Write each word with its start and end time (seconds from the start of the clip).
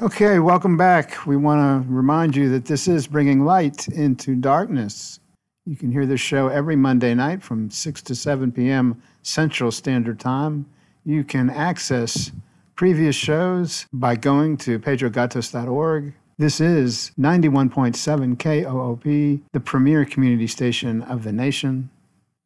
Okay, 0.00 0.38
welcome 0.38 0.76
back. 0.76 1.26
We 1.26 1.36
want 1.36 1.84
to 1.84 1.92
remind 1.92 2.36
you 2.36 2.48
that 2.50 2.66
this 2.66 2.86
is 2.86 3.08
bringing 3.08 3.44
light 3.44 3.88
into 3.88 4.36
darkness. 4.36 5.18
You 5.66 5.74
can 5.74 5.90
hear 5.90 6.06
this 6.06 6.20
show 6.20 6.46
every 6.46 6.76
Monday 6.76 7.14
night 7.16 7.42
from 7.42 7.68
6 7.68 8.02
to 8.02 8.14
7 8.14 8.52
p.m. 8.52 9.02
Central 9.24 9.72
Standard 9.72 10.20
Time. 10.20 10.66
You 11.04 11.24
can 11.24 11.50
access 11.50 12.30
previous 12.76 13.16
shows 13.16 13.86
by 13.92 14.14
going 14.14 14.56
to 14.58 14.78
pedrogatos.org. 14.78 16.14
This 16.38 16.60
is 16.60 17.10
91.7 17.18 18.38
KOOP, 18.38 19.42
the 19.50 19.60
premier 19.60 20.04
community 20.04 20.46
station 20.46 21.02
of 21.02 21.24
the 21.24 21.32
nation. 21.32 21.90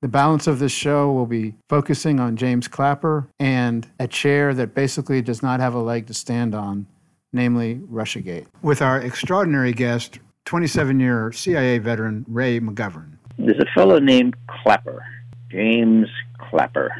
The 0.00 0.08
balance 0.08 0.46
of 0.46 0.58
this 0.58 0.72
show 0.72 1.12
will 1.12 1.26
be 1.26 1.52
focusing 1.68 2.18
on 2.18 2.38
James 2.38 2.66
Clapper 2.66 3.28
and 3.38 3.86
a 4.00 4.08
chair 4.08 4.54
that 4.54 4.74
basically 4.74 5.20
does 5.20 5.42
not 5.42 5.60
have 5.60 5.74
a 5.74 5.82
leg 5.82 6.06
to 6.06 6.14
stand 6.14 6.54
on 6.54 6.86
namely 7.32 7.76
Russiagate, 7.90 8.46
with 8.62 8.82
our 8.82 9.00
extraordinary 9.00 9.72
guest, 9.72 10.18
27 10.44 11.00
year 11.00 11.32
CIA 11.32 11.78
veteran 11.78 12.24
Ray 12.28 12.60
McGovern. 12.60 13.16
There's 13.38 13.58
a 13.58 13.66
fellow 13.74 13.98
named 13.98 14.36
Clapper, 14.46 15.04
James 15.50 16.08
Clapper. 16.38 16.90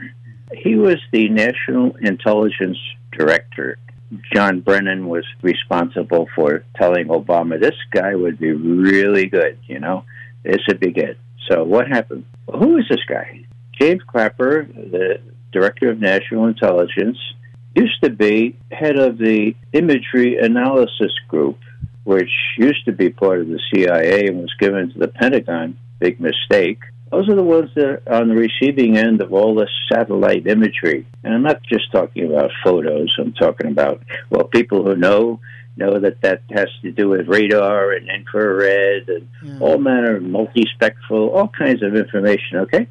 He 0.55 0.77
was 0.77 0.97
the 1.13 1.29
National 1.29 1.95
Intelligence 1.97 2.79
Director. 3.13 3.79
John 4.35 4.61
Brennan 4.61 5.09
was 5.09 5.25
responsible 5.43 6.29
for 6.35 6.65
telling 6.77 7.07
Obama 7.09 7.61
this 7.61 7.77
guy 7.91 8.15
would 8.15 8.39
be 8.39 8.53
really 8.53 9.27
good, 9.27 9.59
you 9.67 9.79
know, 9.79 10.05
this 10.43 10.59
would 10.69 10.81
be 10.81 10.93
good. 10.93 11.19
So 11.49 11.65
what 11.65 11.89
happened? 11.89 12.25
Who 12.47 12.77
is 12.79 12.85
this 12.89 13.05
guy? 13.09 13.45
James 13.79 14.03
Clapper, 14.07 14.65
the 14.65 15.19
Director 15.51 15.91
of 15.91 15.99
National 15.99 16.47
Intelligence, 16.47 17.19
used 17.75 18.03
to 18.03 18.11
be 18.11 18.57
head 18.71 18.99
of 18.99 19.19
the 19.19 19.55
imagery 19.73 20.39
analysis 20.39 21.13
group, 21.29 21.59
which 22.05 22.31
used 22.59 22.85
to 22.85 22.93
be 22.93 23.11
part 23.11 23.41
of 23.41 23.49
the 23.49 23.61
CIA 23.73 24.27
and 24.27 24.39
was 24.39 24.55
given 24.59 24.93
to 24.93 24.99
the 24.99 25.09
Pentagon. 25.09 25.79
Big 25.99 26.21
mistake. 26.21 26.81
Those 27.11 27.29
are 27.29 27.37
the 27.37 27.43
ones 27.43 27.71
that 27.75 27.85
are 28.07 28.21
on 28.21 28.29
the 28.29 28.35
receiving 28.35 28.97
end 28.97 29.21
of 29.21 29.33
all 29.33 29.55
this 29.55 29.71
satellite 29.93 30.47
imagery. 30.47 31.07
And 31.23 31.35
I'm 31.35 31.43
not 31.43 31.63
just 31.63 31.93
talking 31.93 32.27
about 32.27 32.51
photos, 32.65 33.15
I'm 33.19 33.35
talking 33.35 33.71
about, 33.71 34.03
well, 34.31 34.45
people 34.45 34.83
who 34.85 34.97
know 34.97 35.41
know 35.77 35.99
that 35.99 36.21
that 36.21 36.43
has 36.51 36.69
to 36.83 36.93
do 36.93 37.09
with 37.09 37.27
radar 37.29 37.93
and 37.93 38.09
infrared 38.09 39.09
and 39.09 39.29
yeah. 39.43 39.59
all 39.61 39.79
manner 39.79 40.17
of 40.17 40.23
multispectral, 40.23 41.35
all 41.35 41.49
kinds 41.49 41.83
of 41.83 41.95
information, 41.97 42.59
okay? 42.59 42.87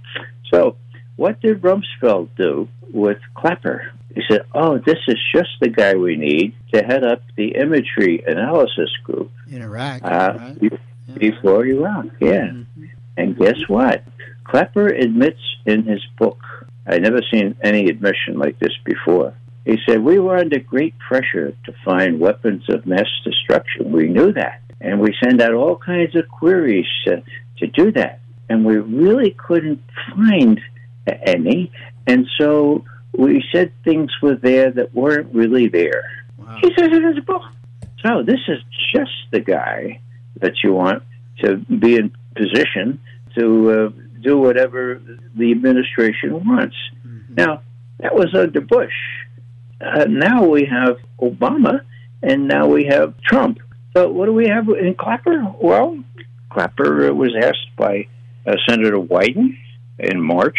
So, 0.51 0.77
what 1.15 1.39
did 1.41 1.61
Rumsfeld 1.61 2.29
do 2.35 2.67
with 2.91 3.19
Clapper? 3.35 3.93
He 4.13 4.21
said, 4.29 4.41
Oh, 4.53 4.77
this 4.77 4.97
is 5.07 5.17
just 5.33 5.49
the 5.61 5.69
guy 5.69 5.95
we 5.95 6.15
need 6.15 6.55
to 6.73 6.83
head 6.83 7.03
up 7.03 7.21
the 7.37 7.55
imagery 7.55 8.23
analysis 8.25 8.89
group. 9.03 9.31
In 9.49 9.61
Iraq. 9.61 10.03
Uh, 10.03 10.33
right? 10.37 10.57
yeah. 10.61 11.17
Before 11.17 11.65
Iraq, 11.65 12.05
yeah. 12.19 12.47
Mm-hmm. 12.47 12.85
And 13.17 13.37
guess 13.37 13.57
what? 13.67 14.03
Clapper 14.45 14.87
admits 14.87 15.41
in 15.65 15.83
his 15.83 16.01
book, 16.17 16.39
I'd 16.87 17.03
never 17.03 17.21
seen 17.31 17.55
any 17.61 17.87
admission 17.87 18.37
like 18.37 18.59
this 18.59 18.73
before. 18.83 19.33
He 19.65 19.77
said, 19.87 20.03
We 20.03 20.19
were 20.19 20.37
under 20.37 20.59
great 20.59 20.97
pressure 20.97 21.55
to 21.65 21.73
find 21.85 22.19
weapons 22.19 22.63
of 22.69 22.85
mass 22.85 23.07
destruction. 23.23 23.91
We 23.91 24.07
knew 24.07 24.33
that. 24.33 24.61
And 24.79 24.99
we 24.99 25.15
sent 25.23 25.41
out 25.41 25.53
all 25.53 25.75
kinds 25.77 26.15
of 26.15 26.27
queries 26.27 26.87
to, 27.05 27.23
to 27.59 27.67
do 27.67 27.91
that. 27.91 28.19
And 28.49 28.65
we 28.65 28.77
really 28.77 29.31
couldn't 29.31 29.81
find 30.15 30.59
any. 31.07 31.71
And 32.07 32.27
so 32.39 32.83
we 33.13 33.43
said 33.51 33.73
things 33.83 34.11
were 34.21 34.35
there 34.35 34.71
that 34.71 34.93
weren't 34.93 35.33
really 35.33 35.67
there. 35.67 36.03
Wow. 36.37 36.57
He 36.61 36.71
says 36.77 36.89
in 36.91 37.03
his 37.15 37.23
book. 37.25 37.43
So 38.05 38.23
this 38.23 38.39
is 38.47 38.59
just 38.93 39.11
the 39.31 39.39
guy 39.39 40.01
that 40.39 40.53
you 40.63 40.73
want 40.73 41.03
to 41.43 41.57
be 41.57 41.95
in 41.95 42.11
position 42.35 42.99
to 43.37 43.71
uh, 43.71 43.89
do 44.21 44.37
whatever 44.37 45.01
the 45.35 45.51
administration 45.51 46.45
wants. 46.45 46.75
Mm-hmm. 47.05 47.35
Now, 47.35 47.61
that 47.99 48.15
was 48.15 48.33
under 48.33 48.61
Bush. 48.61 48.93
Uh, 49.79 50.05
now 50.05 50.45
we 50.45 50.65
have 50.65 50.97
Obama, 51.19 51.81
and 52.21 52.47
now 52.47 52.67
we 52.67 52.85
have 52.85 53.19
Trump. 53.21 53.59
So 53.95 54.09
what 54.09 54.25
do 54.25 54.33
we 54.33 54.47
have 54.47 54.67
in 54.69 54.95
Clapper? 54.95 55.53
Well, 55.61 56.03
Clapper 56.49 57.13
was 57.13 57.35
asked 57.39 57.75
by 57.75 58.07
uh, 58.45 58.55
Senator 58.67 58.99
Wyden 58.99 59.57
in 59.99 60.21
March 60.21 60.57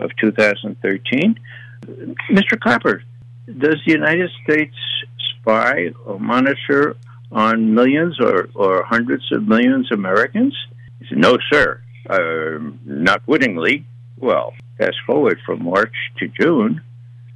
of 0.00 0.10
2013 0.20 1.38
Mr. 1.86 2.58
Clapper, 2.60 3.02
does 3.46 3.76
the 3.86 3.92
United 3.92 4.30
States 4.44 4.74
spy 5.40 5.88
or 6.04 6.18
monitor 6.18 6.96
on 7.30 7.74
millions 7.74 8.20
or, 8.20 8.48
or 8.54 8.84
hundreds 8.84 9.24
of 9.32 9.46
millions 9.46 9.90
of 9.90 9.98
Americans? 9.98 10.56
He 11.00 11.06
said, 11.08 11.18
No, 11.18 11.36
sir, 11.52 11.80
uh, 12.08 12.58
not 12.84 13.26
wittingly. 13.26 13.84
Well, 14.16 14.54
fast 14.78 14.96
forward 15.06 15.40
from 15.44 15.64
March 15.64 15.94
to 16.18 16.28
June, 16.28 16.80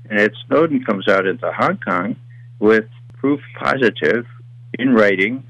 and 0.09 0.21
Ed 0.21 0.33
Snowden 0.47 0.85
comes 0.85 1.09
out 1.09 1.27
into 1.27 1.51
Hong 1.53 1.79
Kong 1.79 2.17
with 2.61 2.85
proof 3.15 3.41
positive 3.59 4.27
in 4.79 4.95
writing, 4.95 5.43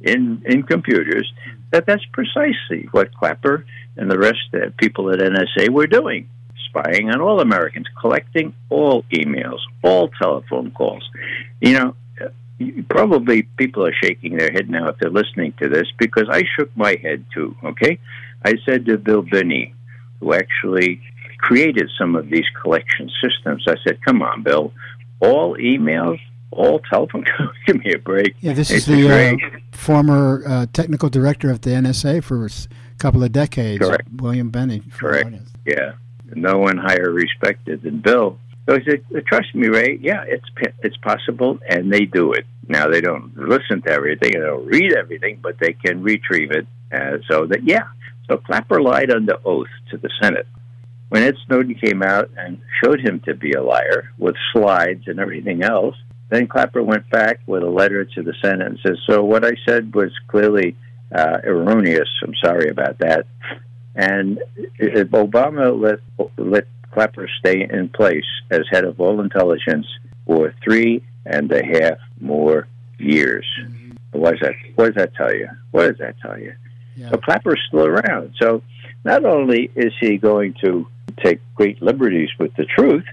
in, 0.00 0.42
in 0.46 0.62
computers, 0.64 1.32
that 1.70 1.86
that's 1.86 2.04
precisely 2.12 2.88
what 2.90 3.14
Clapper 3.14 3.64
and 3.96 4.10
the 4.10 4.18
rest 4.18 4.38
of 4.52 4.60
the 4.60 4.72
people 4.78 5.10
at 5.10 5.20
NSA 5.20 5.68
were 5.70 5.86
doing 5.86 6.28
spying 6.76 7.10
on 7.10 7.20
all 7.20 7.40
Americans, 7.40 7.86
collecting 8.00 8.54
all 8.70 9.02
emails, 9.12 9.58
all 9.82 10.08
telephone 10.20 10.70
calls. 10.72 11.08
You 11.60 11.72
know, 11.74 11.94
probably 12.88 13.42
people 13.42 13.86
are 13.86 13.94
shaking 14.02 14.36
their 14.36 14.50
head 14.50 14.68
now 14.70 14.88
if 14.88 14.98
they're 14.98 15.10
listening 15.10 15.54
to 15.62 15.68
this 15.68 15.86
because 15.98 16.28
I 16.30 16.42
shook 16.56 16.74
my 16.76 16.96
head 17.02 17.24
too, 17.34 17.56
okay? 17.64 17.98
I 18.44 18.54
said 18.64 18.86
to 18.86 18.98
Bill 18.98 19.22
Binney, 19.22 19.74
who 20.20 20.32
actually 20.32 21.00
created 21.38 21.90
some 21.98 22.16
of 22.16 22.30
these 22.30 22.46
collection 22.62 23.10
systems, 23.22 23.64
I 23.68 23.76
said, 23.86 23.98
come 24.04 24.22
on, 24.22 24.42
Bill, 24.42 24.72
all 25.20 25.56
emails, 25.56 26.18
all 26.50 26.80
telephone. 26.90 27.24
Calls, 27.36 27.50
give 27.66 27.84
me 27.84 27.92
a 27.92 27.98
break. 27.98 28.34
Yeah, 28.40 28.54
this 28.54 28.70
it's 28.70 28.86
is 28.88 28.96
the 28.96 29.10
uh, 29.10 29.58
former 29.72 30.42
uh, 30.46 30.66
technical 30.72 31.10
director 31.10 31.50
of 31.50 31.60
the 31.62 31.70
NSA 31.70 32.22
for 32.24 32.46
a 32.46 32.50
couple 32.98 33.22
of 33.22 33.32
decades, 33.32 33.84
Correct. 33.84 34.08
William 34.16 34.50
Binney. 34.50 34.82
Correct. 34.96 35.30
Yeah 35.66 35.92
no 36.34 36.58
one 36.58 36.76
higher 36.76 37.10
respected 37.10 37.82
than 37.82 38.00
Bill. 38.00 38.38
So 38.68 38.78
he 38.78 38.84
said, 38.84 39.26
"Trust 39.26 39.54
me, 39.54 39.68
Ray. 39.68 39.98
Yeah, 40.00 40.24
it's 40.26 40.44
it's 40.82 40.96
possible, 40.96 41.58
and 41.68 41.92
they 41.92 42.04
do 42.04 42.32
it. 42.32 42.44
Now 42.68 42.88
they 42.88 43.00
don't 43.00 43.36
listen 43.36 43.82
to 43.82 43.90
everything, 43.90 44.32
they 44.32 44.40
don't 44.40 44.66
read 44.66 44.92
everything, 44.92 45.38
but 45.40 45.56
they 45.60 45.72
can 45.72 46.02
retrieve 46.02 46.50
it. 46.50 46.66
Uh, 46.92 47.18
so 47.30 47.46
that 47.46 47.62
yeah. 47.64 47.84
So 48.28 48.38
Clapper 48.38 48.82
lied 48.82 49.12
under 49.12 49.36
oath 49.44 49.68
to 49.90 49.98
the 49.98 50.10
Senate. 50.20 50.46
When 51.10 51.22
Ed 51.22 51.36
Snowden 51.46 51.76
came 51.76 52.02
out 52.02 52.28
and 52.36 52.60
showed 52.82 53.00
him 53.00 53.20
to 53.26 53.34
be 53.34 53.52
a 53.52 53.62
liar 53.62 54.10
with 54.18 54.34
slides 54.52 55.04
and 55.06 55.20
everything 55.20 55.62
else, 55.62 55.94
then 56.30 56.48
Clapper 56.48 56.82
went 56.82 57.08
back 57.10 57.38
with 57.46 57.62
a 57.62 57.70
letter 57.70 58.04
to 58.04 58.22
the 58.22 58.34
Senate 58.42 58.66
and 58.66 58.78
says, 58.84 58.98
"So 59.08 59.22
what 59.22 59.44
I 59.44 59.52
said 59.68 59.94
was 59.94 60.10
clearly 60.26 60.76
uh, 61.14 61.38
erroneous. 61.44 62.08
I'm 62.24 62.34
sorry 62.42 62.68
about 62.68 62.98
that." 62.98 63.26
And 63.96 64.38
if 64.78 65.08
Obama 65.08 65.78
let 65.78 66.30
let 66.36 66.66
Clapper 66.92 67.28
stay 67.40 67.66
in 67.68 67.88
place 67.88 68.24
as 68.50 68.62
head 68.70 68.84
of 68.84 69.00
all 69.00 69.20
intelligence 69.20 69.86
for 70.26 70.54
three 70.62 71.02
and 71.24 71.50
a 71.52 71.64
half 71.64 71.98
more 72.20 72.68
years. 72.98 73.46
Mm-hmm. 73.60 74.18
What 74.18 74.32
does 74.32 74.40
that? 74.40 74.54
What 74.76 74.86
does 74.86 74.94
that 74.96 75.14
tell 75.14 75.34
you? 75.34 75.48
What 75.72 75.88
does 75.88 75.98
that 75.98 76.16
tell 76.20 76.38
you? 76.38 76.54
Yeah. 76.96 77.10
So 77.10 77.18
Clapper's 77.18 77.60
still 77.68 77.86
around. 77.86 78.34
So 78.40 78.62
not 79.04 79.24
only 79.24 79.70
is 79.74 79.92
he 80.00 80.16
going 80.16 80.54
to 80.62 80.86
take 81.22 81.40
great 81.54 81.82
liberties 81.82 82.30
with 82.38 82.54
the 82.56 82.64
truth, 82.64 83.04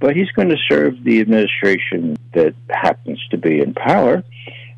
but 0.00 0.16
he's 0.16 0.30
going 0.32 0.48
to 0.48 0.58
serve 0.68 1.02
the 1.04 1.20
administration 1.20 2.16
that 2.34 2.54
happens 2.68 3.20
to 3.30 3.38
be 3.38 3.60
in 3.60 3.72
power. 3.72 4.24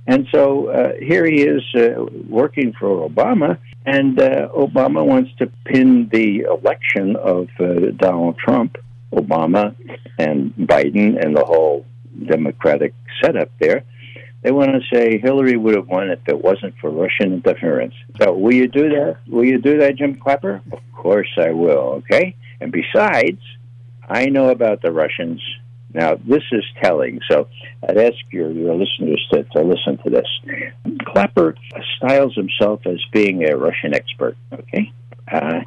And 0.06 0.26
so 0.32 0.68
uh, 0.68 0.92
here 1.00 1.24
he 1.24 1.42
is 1.42 1.62
uh, 1.74 2.04
working 2.28 2.74
for 2.78 3.08
Obama, 3.08 3.58
and 3.86 4.20
uh, 4.20 4.48
Obama 4.48 5.04
wants 5.04 5.30
to 5.38 5.50
pin 5.64 6.08
the 6.12 6.40
election 6.40 7.16
of 7.16 7.48
uh, 7.58 7.90
Donald 7.96 8.36
Trump, 8.38 8.76
Obama, 9.12 9.74
and 10.18 10.54
Biden, 10.56 11.22
and 11.24 11.34
the 11.34 11.44
whole 11.44 11.86
Democratic 12.26 12.92
setup 13.22 13.50
there. 13.58 13.84
They 14.42 14.52
want 14.52 14.72
to 14.72 14.80
say 14.94 15.18
Hillary 15.18 15.56
would 15.56 15.74
have 15.74 15.88
won 15.88 16.10
if 16.10 16.20
it 16.28 16.38
wasn't 16.38 16.74
for 16.78 16.90
Russian 16.90 17.32
interference. 17.32 17.94
So, 18.20 18.34
will 18.34 18.52
you 18.52 18.68
do 18.68 18.90
that? 18.90 19.16
Will 19.26 19.44
you 19.44 19.58
do 19.58 19.78
that, 19.78 19.96
Jim 19.96 20.16
Clapper? 20.16 20.60
Of 20.70 20.80
course 20.94 21.30
I 21.38 21.52
will, 21.52 22.02
okay? 22.02 22.36
And 22.60 22.70
besides, 22.70 23.40
I 24.06 24.26
know 24.26 24.50
about 24.50 24.82
the 24.82 24.92
Russians. 24.92 25.40
Now, 25.94 26.16
this 26.16 26.42
is 26.50 26.64
telling, 26.82 27.20
so 27.30 27.48
I'd 27.88 27.96
ask 27.96 28.16
your, 28.32 28.50
your 28.50 28.74
listeners 28.74 29.24
to, 29.32 29.44
to 29.44 29.62
listen 29.62 29.96
to 30.04 30.10
this. 30.10 30.26
Clapper 31.06 31.54
styles 31.96 32.34
himself 32.34 32.80
as 32.84 32.98
being 33.12 33.48
a 33.48 33.56
Russian 33.56 33.94
expert, 33.94 34.36
okay? 34.52 34.92
Uh, 35.32 35.60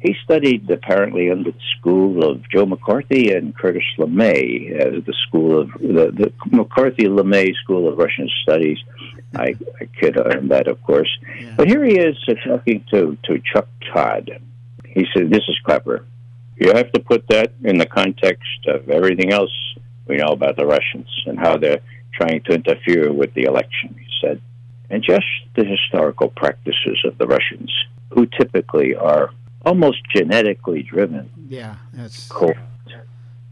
he 0.00 0.16
studied 0.24 0.68
apparently 0.70 1.30
under 1.30 1.52
the 1.52 1.58
school 1.78 2.28
of 2.28 2.42
Joe 2.50 2.66
McCarthy 2.66 3.32
and 3.32 3.56
Curtis 3.56 3.84
LeMay, 3.98 4.74
uh, 4.80 5.00
the 5.06 5.14
school 5.28 5.60
of 5.60 5.70
the, 5.74 6.10
the 6.10 6.32
McCarthy 6.50 7.04
LeMay 7.04 7.54
School 7.62 7.86
of 7.86 7.98
Russian 7.98 8.28
Studies. 8.42 8.78
I, 9.36 9.54
I 9.80 9.84
kid 10.00 10.16
on 10.18 10.48
that, 10.48 10.66
of 10.66 10.82
course. 10.82 11.10
Yeah. 11.38 11.54
But 11.56 11.68
here 11.68 11.84
he 11.84 11.98
is 11.98 12.16
uh, 12.28 12.34
talking 12.48 12.84
to, 12.92 13.16
to 13.24 13.40
Chuck 13.52 13.68
Todd. 13.92 14.42
He 14.86 15.06
said, 15.14 15.30
This 15.30 15.44
is 15.48 15.56
Clapper. 15.64 16.06
You 16.60 16.72
have 16.74 16.92
to 16.92 17.00
put 17.00 17.26
that 17.28 17.54
in 17.64 17.78
the 17.78 17.86
context 17.86 18.66
of 18.68 18.90
everything 18.90 19.32
else 19.32 19.50
we 20.06 20.16
know 20.18 20.26
about 20.26 20.56
the 20.56 20.66
Russians 20.66 21.08
and 21.26 21.38
how 21.38 21.56
they're 21.56 21.80
trying 22.12 22.42
to 22.42 22.52
interfere 22.52 23.10
with 23.10 23.32
the 23.32 23.44
election, 23.44 23.96
he 23.98 24.06
said. 24.20 24.42
And 24.90 25.02
just 25.02 25.24
the 25.56 25.64
historical 25.64 26.28
practices 26.28 27.02
of 27.06 27.16
the 27.16 27.26
Russians, 27.26 27.72
who 28.10 28.26
typically 28.26 28.94
are 28.94 29.30
almost 29.64 30.00
genetically 30.14 30.82
driven. 30.82 31.30
Yeah, 31.48 31.76
that's. 31.94 32.28
Cool. 32.28 32.54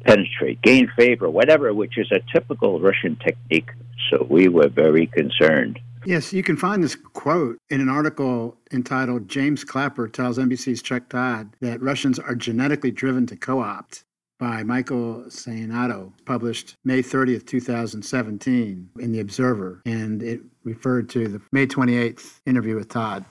Penetrate, 0.04 0.60
gain 0.62 0.90
favor, 0.96 1.28
whatever, 1.30 1.72
which 1.74 1.98
is 1.98 2.10
a 2.12 2.20
typical 2.32 2.78
Russian 2.78 3.16
technique. 3.16 3.70
So 4.10 4.26
we 4.28 4.48
were 4.48 4.68
very 4.68 5.06
concerned. 5.06 5.78
Yes, 6.04 6.32
you 6.32 6.42
can 6.42 6.56
find 6.56 6.82
this 6.82 6.94
quote 6.96 7.58
in 7.70 7.80
an 7.80 7.88
article 7.88 8.56
entitled 8.72 9.28
James 9.28 9.64
Clapper 9.64 10.08
Tells 10.08 10.38
NBC's 10.38 10.82
Chuck 10.82 11.08
Todd 11.08 11.54
That 11.60 11.82
Russians 11.82 12.18
Are 12.18 12.34
Genetically 12.34 12.90
Driven 12.90 13.26
to 13.26 13.36
Co 13.36 13.60
opt 13.60 14.04
by 14.38 14.62
Michael 14.62 15.24
Sainato, 15.28 16.12
published 16.24 16.74
May 16.84 17.02
30th, 17.02 17.46
2017 17.46 18.90
in 19.00 19.12
The 19.12 19.20
Observer. 19.20 19.82
And 19.84 20.22
it 20.22 20.40
referred 20.64 21.08
to 21.10 21.26
the 21.26 21.40
May 21.52 21.66
28th 21.66 22.40
interview 22.46 22.76
with 22.76 22.88
Todd. 22.88 23.24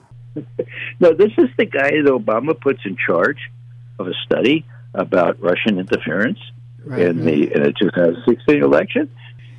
no, 1.00 1.14
this 1.14 1.32
is 1.38 1.48
the 1.56 1.64
guy 1.64 1.90
that 1.90 2.10
Obama 2.10 2.58
puts 2.60 2.80
in 2.84 2.96
charge 2.96 3.38
of 3.98 4.06
a 4.06 4.14
study 4.26 4.66
about 4.94 5.40
Russian 5.40 5.78
interference 5.78 6.38
right, 6.84 7.00
in 7.00 7.24
the 7.24 7.52
in 7.54 7.62
the 7.62 7.72
2016 7.78 8.62
election. 8.62 9.10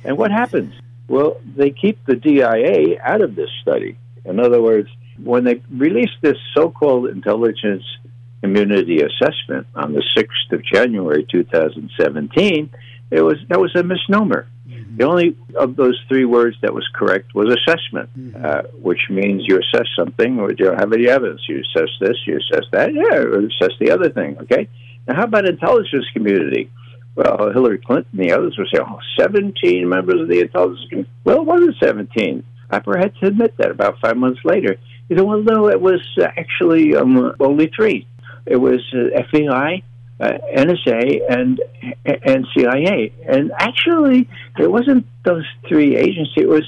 And 0.04 0.16
what 0.16 0.30
happens? 0.30 0.74
Well, 1.10 1.40
they 1.56 1.70
keep 1.70 1.98
the 2.06 2.14
DIA 2.14 3.00
out 3.02 3.20
of 3.20 3.34
this 3.34 3.50
study. 3.62 3.98
In 4.24 4.38
other 4.38 4.62
words, 4.62 4.88
when 5.20 5.42
they 5.42 5.60
released 5.68 6.18
this 6.22 6.36
so-called 6.56 7.08
intelligence 7.08 7.82
community 8.40 9.00
assessment 9.02 9.66
on 9.74 9.92
the 9.92 10.04
6th 10.16 10.52
of 10.52 10.64
January 10.64 11.26
2017, 11.28 12.70
it 13.10 13.22
was 13.22 13.38
that 13.48 13.58
was 13.58 13.74
a 13.74 13.82
misnomer. 13.82 14.46
The 14.96 15.04
only 15.04 15.36
of 15.56 15.74
those 15.74 15.98
three 16.08 16.24
words 16.24 16.56
that 16.62 16.72
was 16.72 16.86
correct 16.94 17.34
was 17.34 17.56
assessment, 17.58 18.08
mm-hmm. 18.16 18.44
uh, 18.44 18.62
which 18.80 19.00
means 19.10 19.42
you 19.48 19.58
assess 19.58 19.88
something 19.98 20.38
or 20.38 20.50
you 20.50 20.56
don't 20.56 20.78
have 20.78 20.92
any 20.92 21.08
evidence. 21.08 21.40
You 21.48 21.60
assess 21.60 21.90
this, 22.00 22.16
you 22.24 22.38
assess 22.38 22.66
that, 22.70 22.94
yeah, 22.94 23.16
or 23.16 23.46
assess 23.46 23.74
the 23.80 23.90
other 23.90 24.10
thing, 24.10 24.38
okay? 24.42 24.68
Now, 25.08 25.16
how 25.16 25.24
about 25.24 25.48
intelligence 25.48 26.06
community? 26.12 26.70
Well, 27.16 27.50
Hillary 27.52 27.78
Clinton 27.78 28.18
and 28.18 28.28
the 28.28 28.32
others 28.32 28.56
were 28.56 28.66
saying, 28.72 28.86
oh, 28.88 29.00
17 29.18 29.88
members 29.88 30.20
of 30.20 30.28
the 30.28 30.40
intelligence 30.40 30.86
community. 30.88 31.10
Well, 31.24 31.38
it 31.38 31.46
wasn't 31.46 31.76
17. 31.82 32.44
Clapper 32.68 32.98
had 32.98 33.14
to 33.16 33.26
admit 33.26 33.56
that 33.58 33.70
about 33.70 33.98
five 34.00 34.16
months 34.16 34.40
later. 34.44 34.76
He 35.08 35.16
said, 35.16 35.24
well, 35.24 35.42
no, 35.42 35.68
it 35.68 35.80
was 35.80 36.00
actually 36.20 36.94
um, 36.94 37.34
only 37.40 37.70
three. 37.74 38.06
It 38.46 38.56
was 38.56 38.80
uh, 38.94 39.20
FBI, 39.32 39.82
uh, 40.20 40.32
NSA 40.56 41.20
and 41.28 41.60
and 42.04 42.46
CIA. 42.56 43.12
And 43.26 43.52
actually, 43.58 44.28
it 44.58 44.70
wasn't 44.70 45.06
those 45.24 45.44
three 45.68 45.96
agencies; 45.96 46.36
it 46.36 46.48
was 46.48 46.64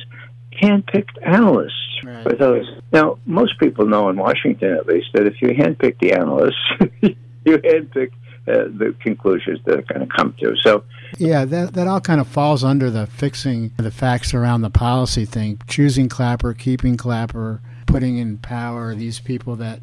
handpicked 0.61 1.17
analysts 1.25 2.01
right. 2.05 2.23
for 2.23 2.35
those. 2.35 2.67
Now, 2.93 3.19
most 3.27 3.59
people 3.59 3.87
know 3.87 4.09
in 4.09 4.17
Washington, 4.17 4.73
at 4.73 4.87
least, 4.87 5.09
that 5.15 5.27
if 5.27 5.41
you 5.41 5.49
handpick 5.49 5.99
the 6.01 6.13
analysts, 6.13 6.57
you 7.45 7.59
handpick 7.59 8.11
uh, 8.49 8.65
the 8.77 8.95
conclusions 9.01 9.61
that 9.65 9.79
are 9.79 9.83
going 9.83 10.01
to 10.01 10.15
come 10.15 10.35
to. 10.41 10.57
So, 10.63 10.85
yeah, 11.19 11.45
that 11.45 11.75
that 11.75 11.87
all 11.87 12.01
kind 12.01 12.21
of 12.21 12.27
falls 12.27 12.65
under 12.65 12.91
the 12.91 13.07
fixing 13.07 13.71
the 13.77 13.91
facts 13.91 14.35
around 14.35 14.63
the 14.63 14.71
policy 14.71 15.25
thing, 15.25 15.61
choosing 15.69 16.09
Clapper, 16.09 16.53
keeping 16.55 16.97
Clapper, 16.97 17.61
putting 17.87 18.19
in 18.19 18.39
power 18.39 18.95
these 18.95 19.21
people 19.21 19.57
that 19.57 19.81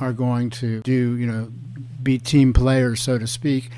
are 0.00 0.12
going 0.12 0.50
to 0.50 0.80
do, 0.80 1.16
you 1.16 1.26
know, 1.26 1.52
be 2.02 2.18
team 2.18 2.52
players, 2.52 3.00
so 3.00 3.18
to 3.18 3.26
speak. 3.26 3.70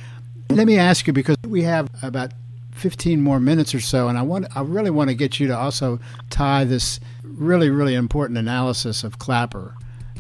Let 0.49 0.67
me 0.67 0.79
ask 0.79 1.07
you 1.07 1.13
because 1.13 1.37
we 1.47 1.63
have 1.63 1.89
about 2.03 2.33
15 2.73 3.21
more 3.21 3.41
minutes 3.41 3.75
or 3.75 3.81
so, 3.81 4.09
and 4.09 4.17
I 4.17 4.23
want 4.23 4.47
I 4.57 4.63
really 4.63 4.91
want 4.91 5.11
to 5.11 5.15
get 5.15 5.39
you 5.39 5.49
to 5.49 5.57
also 5.57 6.01
tie 6.31 6.65
this 6.65 7.01
really 7.23 7.71
really 7.71 7.95
important 7.95 8.39
analysis 8.39 9.05
of 9.05 9.19
Clapper, 9.19 9.75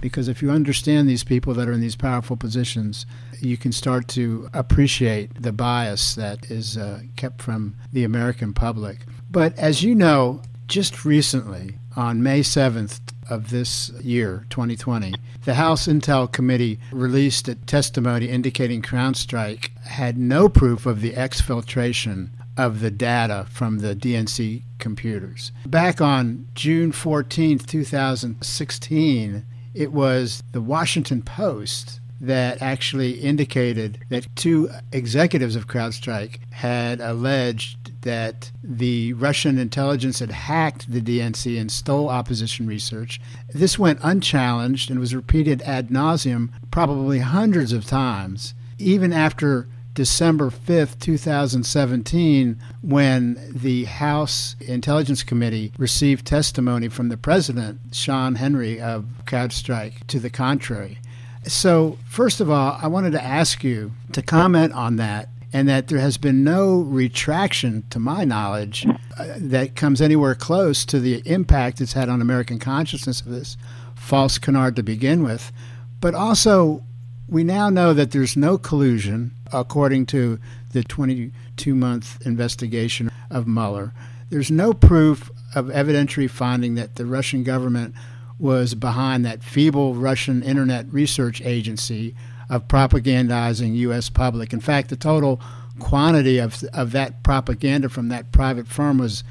because 0.05 0.29
if 0.29 0.43
you 0.43 0.51
understand 0.51 1.09
these 1.09 1.25
people 1.25 1.55
that 1.55 1.67
are 1.67 1.73
in 1.73 1.81
these 1.81 1.97
powerful 1.97 2.37
positions, 2.37 3.06
you 3.41 3.56
can 3.56 3.73
start 3.73 4.06
to 4.06 4.51
appreciate 4.53 5.31
the 5.41 5.51
bias 5.51 6.15
that 6.15 6.51
is 6.51 6.77
uh, 6.77 7.01
kept 7.17 7.41
from 7.41 7.75
the 7.91 8.05
American 8.05 8.53
public. 8.53 8.99
But 9.31 9.59
as 9.59 9.83
you 9.83 9.95
know, 9.95 10.43
just 10.67 11.06
recently 11.06 11.79
on 11.97 12.23
May 12.23 12.41
7th, 12.41 13.01
of 13.31 13.49
this 13.49 13.89
year, 14.03 14.45
2020, 14.51 15.15
the 15.47 15.55
House 15.55 15.87
Intel 15.87 16.31
Committee 16.31 16.79
released 16.93 17.49
a 17.49 17.55
testimony 17.55 18.29
indicating 18.29 18.83
CrowdStrike 18.83 19.75
had 19.79 20.19
no 20.19 20.51
proof 20.51 20.85
of 20.85 21.01
the 21.01 21.12
exfiltration 21.12 22.29
of 22.59 22.81
the 22.81 22.91
data 22.91 23.47
from 23.51 23.79
the 23.79 23.97
DNC 23.97 24.65
computers. 24.79 25.53
Back 25.65 26.03
on 26.03 26.47
June 26.55 26.93
14, 26.93 27.61
2016, 27.61 29.47
it 29.75 29.93
was 29.93 30.43
the 30.53 30.61
Washington 30.61 31.23
Post 31.23 32.00
that 32.21 32.62
actually 32.62 33.12
indicated 33.12 33.99
that 34.09 34.35
two 34.37 34.71
executives 34.93 35.56
of 35.56 35.67
CrowdStrike 35.67 36.38
had 36.53 37.00
alleged 37.00 38.00
that 38.03 38.50
the 38.62 39.12
Russian 39.15 39.59
intelligence 39.59 40.21
had 40.21 40.31
hacked 40.31 40.91
the 40.91 41.00
DNC 41.00 41.61
and 41.61 41.71
stole 41.71 42.09
opposition 42.09 42.67
research. 42.67 43.21
This 43.53 43.79
went 43.79 43.99
unchallenged 44.03 44.91
and 44.91 45.00
was 45.00 45.15
repeated 45.15 45.62
ad 45.62 45.88
nauseum, 45.88 46.50
probably 46.70 47.19
hundreds 47.19 47.73
of 47.73 47.87
times, 47.87 48.55
even 48.79 49.12
after 49.12 49.67
December 49.94 50.50
5th, 50.50 50.99
2017, 50.99 52.61
when 52.82 53.52
the 53.55 53.85
House 53.85 54.56
Intelligence 54.61 55.23
Committee 55.23 55.73
received 55.79 56.26
testimony 56.26 56.88
from 56.88 57.08
the 57.08 57.17
president, 57.17 57.79
Sean 57.93 58.35
Henry 58.35 58.81
of 58.81 59.06
CrowdStrike, 59.25 60.05
to 60.08 60.19
the 60.19 60.31
contrary. 60.31 60.99
So, 61.44 61.99
first 62.08 62.41
of 62.41 62.50
all, 62.50 62.76
I 62.82 62.88
wanted 62.88 63.12
to 63.12 63.23
ask 63.23 63.62
you 63.62 63.93
to 64.12 64.23
comment 64.23 64.73
on 64.73 64.96
that 64.96 65.29
and 65.52 65.69
that 65.69 65.87
there 65.87 66.00
has 66.00 66.19
been 66.19 66.43
no 66.43 66.81
retraction, 66.81 67.85
to 67.91 68.00
my 68.00 68.25
knowledge, 68.25 68.85
uh, 69.17 69.35
that 69.37 69.76
comes 69.76 70.02
anywhere 70.02 70.35
close 70.35 70.85
to 70.87 70.99
the 70.99 71.23
impact 71.25 71.81
it's 71.81 71.93
had 71.93 72.08
on 72.08 72.20
American 72.20 72.58
consciousness 72.58 73.20
of 73.20 73.29
this 73.29 73.56
false 73.94 74.39
canard 74.39 74.74
to 74.74 74.82
begin 74.82 75.22
with. 75.22 75.53
But 76.01 76.15
also, 76.17 76.82
we 77.28 77.44
now 77.44 77.70
know 77.70 77.94
that 77.94 78.10
there's 78.10 78.36
no 78.36 78.58
collusion, 78.58 79.32
according 79.52 80.06
to 80.06 80.38
the 80.72 80.82
22 80.84 81.74
month 81.74 82.24
investigation 82.26 83.10
of 83.31 83.46
Mueller. 83.46 83.93
There's 84.31 84.50
no 84.50 84.72
proof 84.72 85.31
of 85.54 85.66
evidentiary 85.66 86.28
finding 86.28 86.74
that 86.74 86.96
the 86.96 87.06
Russian 87.06 87.44
government 87.44 87.94
was 88.38 88.74
behind 88.74 89.24
that 89.24 89.44
feeble 89.44 89.94
Russian 89.94 90.43
Internet 90.43 90.93
Research 90.93 91.40
Agency 91.43 92.14
of 92.50 92.69
propagandizing 92.69 93.74
U.S. 93.76 94.10
public. 94.10 94.52
In 94.52 94.60
fact, 94.60 94.90
the 94.90 94.96
total 94.96 95.40
quantity 95.78 96.38
of, 96.38 96.62
of 96.72 96.93
that 96.93 97.22
propaganda 97.22 97.88
from 97.88 98.08
that 98.08 98.32
private 98.32 98.69
firm 98.69 98.98
was 98.98 99.24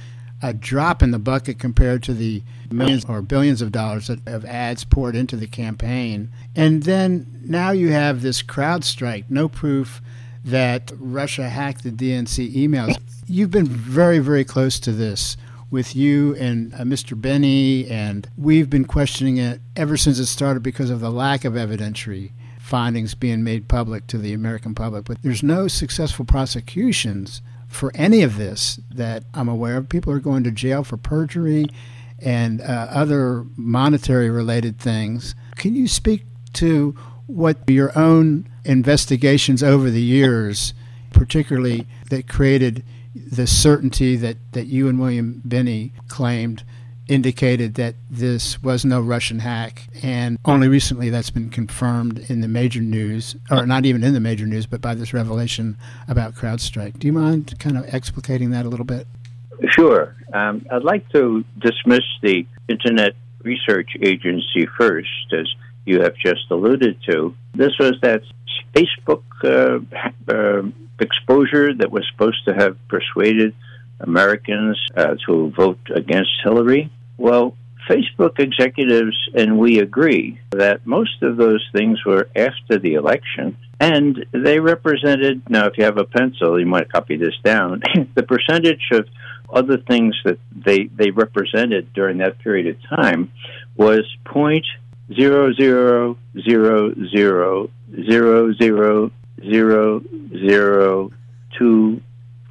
a 0.43 0.53
drop 0.53 1.01
in 1.01 1.12
the 1.12 1.19
bucket 1.19 1.57
compared 1.57 2.03
to 2.03 2.13
the 2.13 2.43
millions 2.69 3.05
or 3.05 3.21
billions 3.21 3.62
of 3.62 3.71
dollars 3.71 4.09
of 4.09 4.43
ads 4.43 4.83
poured 4.83 5.15
into 5.15 5.38
the 5.38 5.47
campaign. 5.47 6.29
And 6.53 6.83
then 6.83 7.41
now 7.45 7.71
you 7.71 7.93
have 7.93 8.21
this 8.21 8.43
CrowdStrike, 8.43 9.23
no 9.29 9.47
proof 9.47 10.01
that 10.43 10.91
Russia 10.97 11.47
hacked 11.47 11.83
the 11.83 11.91
DNC 11.91 12.53
emails. 12.53 13.00
You've 13.25 13.51
been 13.51 13.67
very, 13.67 14.19
very 14.19 14.43
close 14.43 14.81
to 14.81 14.91
this 14.91 15.38
with 15.71 15.95
you 15.95 16.35
and 16.35 16.73
uh, 16.73 16.79
Mr. 16.79 17.19
Binney, 17.19 17.88
and 17.88 18.29
we've 18.38 18.69
been 18.69 18.85
questioning 18.85 19.38
it 19.38 19.62
ever 19.77 19.95
since 19.95 20.19
it 20.19 20.25
started 20.25 20.62
because 20.62 20.89
of 20.89 21.00
the 21.00 21.09
lack 21.09 21.45
of 21.45 21.53
evidentiary 21.53 22.31
findings 22.59 23.15
being 23.15 23.45
made 23.45 23.69
public 23.69 24.07
to 24.07 24.17
the 24.17 24.33
American 24.33 24.75
public. 24.75 25.05
But 25.05 25.21
there's 25.21 25.41
no 25.41 25.69
successful 25.69 26.25
prosecutions 26.25 27.41
for 27.74 27.92
any 27.96 28.22
of 28.22 28.38
this 28.38 28.80
that 28.94 29.24
I'm 29.34 29.50
aware 29.50 29.77
of. 29.77 29.89
People 29.89 30.13
are 30.13 30.20
going 30.20 30.44
to 30.44 30.51
jail 30.51 30.84
for 30.84 30.98
perjury 30.98 31.68
and 32.20 32.62
uh, 32.62 32.88
other 32.89 33.46
monetary 33.56 34.30
related 34.30 34.80
things. 34.80 35.36
Can 35.56 35.75
you 35.75 35.88
speak 35.88 36.25
to 36.53 36.96
what 37.27 37.58
your 37.68 37.98
own 37.98 38.48
investigations 38.63 39.63
over 39.63 39.89
the 39.89 40.01
years, 40.01 40.74
particularly 41.12 41.88
that 42.10 42.27
created 42.27 42.84
the 43.15 43.48
certainty 43.48 44.15
that, 44.18 44.38
that 44.53 44.68
you 44.68 44.88
and 44.88 45.00
William 45.00 45.42
Binney 45.48 45.94
claimed 46.08 46.63
indicated 47.13 47.75
that 47.75 47.96
this 48.10 48.62
was 48.63 48.84
no 48.84 49.00
Russian 49.00 49.39
hack, 49.39 49.88
and 50.01 50.38
only 50.46 50.67
recently 50.67 51.10
that's 51.10 51.29
been 51.29 51.50
confirmed 51.50 52.25
in 52.29 52.41
the 52.41 52.48
major 52.48 52.82
news, 52.82 53.36
or 53.51 53.65
not 53.65 53.86
even 53.86 54.03
in 54.03 54.13
the 54.13 54.20
major 54.20 54.46
news, 54.46 54.65
but 54.65 54.82
by 54.82 54.96
this 54.96 55.13
revelation 55.13 55.77
about 56.08 56.34
CrowdStrike. 56.36 57.00
Do 57.00 57.08
you 57.08 57.13
mind 57.13 57.53
kind 57.60 57.77
of 57.77 57.86
explicating 57.86 58.51
that 58.51 58.65
a 58.65 58.70
little 58.70 58.86
bit? 58.86 59.08
Sure. 59.70 60.15
Um, 60.34 60.65
I'd 60.72 60.84
like 60.84 61.08
to 61.10 61.46
dismiss 61.60 62.03
the 62.22 62.46
Internet 62.67 63.13
Research 63.43 63.91
Agency 64.01 64.67
first, 64.77 65.32
as 65.32 65.48
you 65.86 66.01
have 66.01 66.15
just 66.15 66.50
alluded 66.50 66.98
to. 67.10 67.36
This 67.53 67.74
was 67.79 67.93
that 68.01 68.24
Facebook 68.74 69.24
uh, 69.43 69.79
uh, 70.34 70.63
exposure 71.00 71.74
that 71.74 71.91
was 71.91 72.05
supposed 72.12 72.43
to 72.46 72.53
have 72.53 72.77
persuaded 72.88 73.53
Americans 74.00 74.79
uh, 74.96 75.15
to 75.25 75.51
vote 75.51 75.79
against 75.93 76.32
Hillary. 76.43 76.91
Well, 77.17 77.55
Facebook 77.89 78.39
executives 78.39 79.17
and 79.36 79.58
we 79.58 79.79
agree 79.79 80.39
that 80.51 80.86
most 80.86 81.22
of 81.22 81.38
those 81.38 81.65
things 81.75 82.03
were 82.05 82.29
after 82.36 82.79
the 82.79 82.93
election, 82.93 83.58
and 83.79 84.25
they 84.32 84.60
represented. 84.60 85.50
Now, 85.50 85.65
if 85.67 85.77
you 85.77 85.84
have 85.84 85.98
a 85.98 86.05
pencil, 86.05 86.60
you 86.60 86.65
might 86.65 86.91
copy 86.91 87.17
this 87.17 87.36
down. 87.43 87.82
the 88.15 88.24
percentage 88.24 88.88
of 88.91 89.08
other 89.51 89.77
things 89.77 90.15
that 90.25 90.39
they 90.65 90.86
they 90.86 91.12
represented 91.12 91.93
during 91.93 92.17
that 92.17 92.39
period 92.39 92.67
of 92.67 92.98
time 92.98 93.32
was 93.75 94.03
point 94.25 94.65
zero 95.13 95.53
zero 95.53 96.17
zero 96.41 96.93
zero 97.15 97.67
zero 97.96 98.53
zero 98.53 99.12
zero 99.41 100.01
zero 100.32 101.12
two 101.58 102.01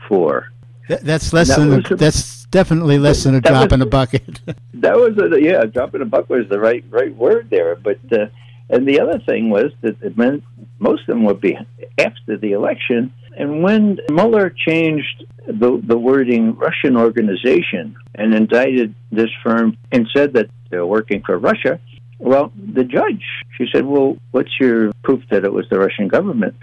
four. 0.06 0.52
that's 0.88 1.32
less 1.32 1.48
that 1.48 1.58
than 1.58 1.86
a, 1.92 1.96
that's 1.96 2.41
definitely 2.52 2.98
less 2.98 3.24
than 3.24 3.34
a 3.34 3.40
drop 3.40 3.70
was, 3.70 3.72
in 3.72 3.82
a 3.82 3.86
bucket. 3.86 4.40
that 4.74 4.94
was 4.94 5.18
a, 5.18 5.42
yeah, 5.42 5.62
a 5.62 5.66
drop 5.66 5.96
in 5.96 6.02
a 6.02 6.06
bucket 6.06 6.30
was 6.30 6.48
the 6.48 6.60
right 6.60 6.84
right 6.90 7.14
word 7.16 7.50
there. 7.50 7.74
But 7.74 7.98
uh, 8.12 8.26
and 8.70 8.86
the 8.86 9.00
other 9.00 9.18
thing 9.18 9.50
was 9.50 9.72
that 9.80 10.00
it 10.00 10.16
meant 10.16 10.44
most 10.78 11.02
of 11.02 11.08
them 11.08 11.24
would 11.24 11.40
be 11.40 11.58
after 11.98 12.36
the 12.36 12.52
election. 12.52 13.12
And 13.36 13.62
when 13.62 13.98
Mueller 14.10 14.50
changed 14.50 15.24
the, 15.46 15.80
the 15.82 15.98
wording 15.98 16.54
Russian 16.56 16.96
organization 16.96 17.96
and 18.14 18.34
indicted 18.34 18.94
this 19.10 19.30
firm 19.42 19.76
and 19.90 20.06
said 20.14 20.34
that 20.34 20.50
they're 20.70 20.86
working 20.86 21.22
for 21.24 21.38
Russia, 21.38 21.80
well, 22.18 22.52
the 22.56 22.84
judge, 22.84 23.24
she 23.58 23.66
said, 23.72 23.84
Well, 23.84 24.16
what's 24.30 24.60
your 24.60 24.92
proof 25.02 25.22
that 25.30 25.44
it 25.44 25.52
was 25.52 25.68
the 25.70 25.78
Russian 25.78 26.08
government? 26.08 26.54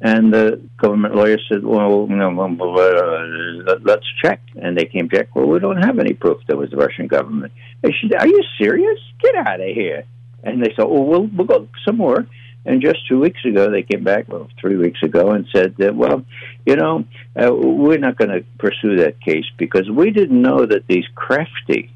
And 0.00 0.32
the 0.32 0.60
government 0.76 1.14
lawyer 1.14 1.38
said, 1.48 1.64
Well, 1.64 2.06
no, 2.08 2.28
uh, 2.28 3.78
let's 3.82 4.06
check. 4.22 4.40
And 4.60 4.76
they 4.76 4.84
came 4.84 5.08
back, 5.08 5.34
Well, 5.34 5.46
we 5.46 5.58
don't 5.58 5.82
have 5.82 5.98
any 5.98 6.12
proof 6.12 6.40
that 6.46 6.54
it 6.54 6.58
was 6.58 6.70
the 6.70 6.76
Russian 6.76 7.06
government. 7.06 7.52
She 7.86 8.08
said, 8.08 8.20
Are 8.20 8.28
you 8.28 8.42
serious? 8.58 8.98
Get 9.22 9.34
out 9.34 9.60
of 9.60 9.68
here. 9.68 10.04
And 10.42 10.62
they 10.62 10.74
said, 10.76 10.84
Well, 10.84 11.04
we'll, 11.04 11.26
we'll 11.26 11.46
go 11.46 11.68
some 11.84 11.96
more. 11.96 12.26
And 12.66 12.80
just 12.80 13.06
two 13.08 13.20
weeks 13.20 13.44
ago, 13.44 13.70
they 13.70 13.82
came 13.82 14.04
back, 14.04 14.26
well, 14.26 14.48
three 14.58 14.76
weeks 14.76 15.02
ago, 15.02 15.32
and 15.32 15.46
said 15.54 15.74
that, 15.78 15.94
well, 15.94 16.24
you 16.64 16.76
know, 16.76 17.04
uh, 17.36 17.52
we're 17.52 17.98
not 17.98 18.16
going 18.16 18.30
to 18.30 18.42
pursue 18.58 18.96
that 18.96 19.20
case 19.20 19.44
because 19.58 19.90
we 19.90 20.10
didn't 20.10 20.40
know 20.40 20.64
that 20.64 20.86
these 20.86 21.04
crafty, 21.14 21.90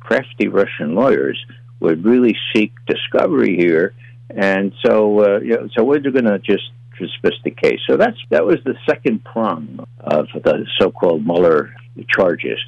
crafty 0.00 0.48
Russian 0.48 0.94
lawyers 0.94 1.38
would 1.80 2.04
really 2.04 2.34
seek 2.54 2.72
discovery 2.86 3.56
here, 3.56 3.94
and 4.30 4.72
so 4.84 5.20
uh, 5.20 5.38
you 5.40 5.50
know, 5.50 5.68
so 5.76 5.84
we're 5.84 6.00
going 6.00 6.24
to 6.24 6.38
just 6.38 6.70
the 6.98 7.50
case. 7.50 7.80
So 7.88 7.96
that's 7.96 8.18
that 8.30 8.44
was 8.44 8.58
the 8.64 8.74
second 8.88 9.24
prong 9.24 9.86
of 10.00 10.26
the 10.34 10.66
so-called 10.78 11.24
Mueller 11.24 11.74
charges. 12.08 12.58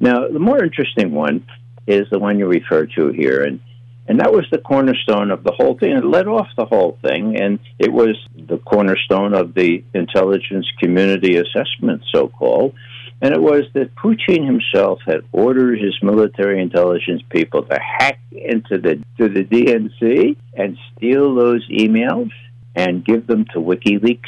Now, 0.00 0.28
the 0.28 0.38
more 0.38 0.62
interesting 0.62 1.12
one 1.12 1.46
is 1.86 2.06
the 2.10 2.18
one 2.18 2.38
you 2.38 2.46
refer 2.46 2.86
to 2.86 3.08
here, 3.08 3.44
and 3.44 3.60
and 4.06 4.20
that 4.20 4.32
was 4.32 4.46
the 4.50 4.58
cornerstone 4.58 5.30
of 5.30 5.44
the 5.44 5.52
whole 5.52 5.78
thing. 5.78 5.92
It 5.92 6.04
led 6.04 6.26
off 6.26 6.48
the 6.56 6.66
whole 6.66 6.98
thing, 7.00 7.40
and 7.40 7.58
it 7.78 7.90
was 7.90 8.16
the 8.36 8.58
cornerstone 8.58 9.32
of 9.32 9.54
the 9.54 9.82
intelligence 9.94 10.66
community 10.78 11.36
assessment, 11.36 12.02
so 12.12 12.28
called. 12.28 12.74
And 13.22 13.32
it 13.32 13.40
was 13.40 13.62
that 13.72 13.94
Putin 13.94 14.44
himself 14.44 15.00
had 15.06 15.20
ordered 15.32 15.78
his 15.78 15.94
military 16.02 16.60
intelligence 16.60 17.22
people 17.30 17.62
to 17.62 17.78
hack 17.80 18.20
into 18.32 18.76
the 18.76 19.02
to 19.18 19.28
the 19.28 19.44
DNC 19.44 20.36
and 20.54 20.76
steal 20.94 21.34
those 21.34 21.66
emails 21.70 22.30
and 22.74 23.04
give 23.04 23.26
them 23.26 23.44
to 23.52 23.60
WikiLeaks 23.60 24.20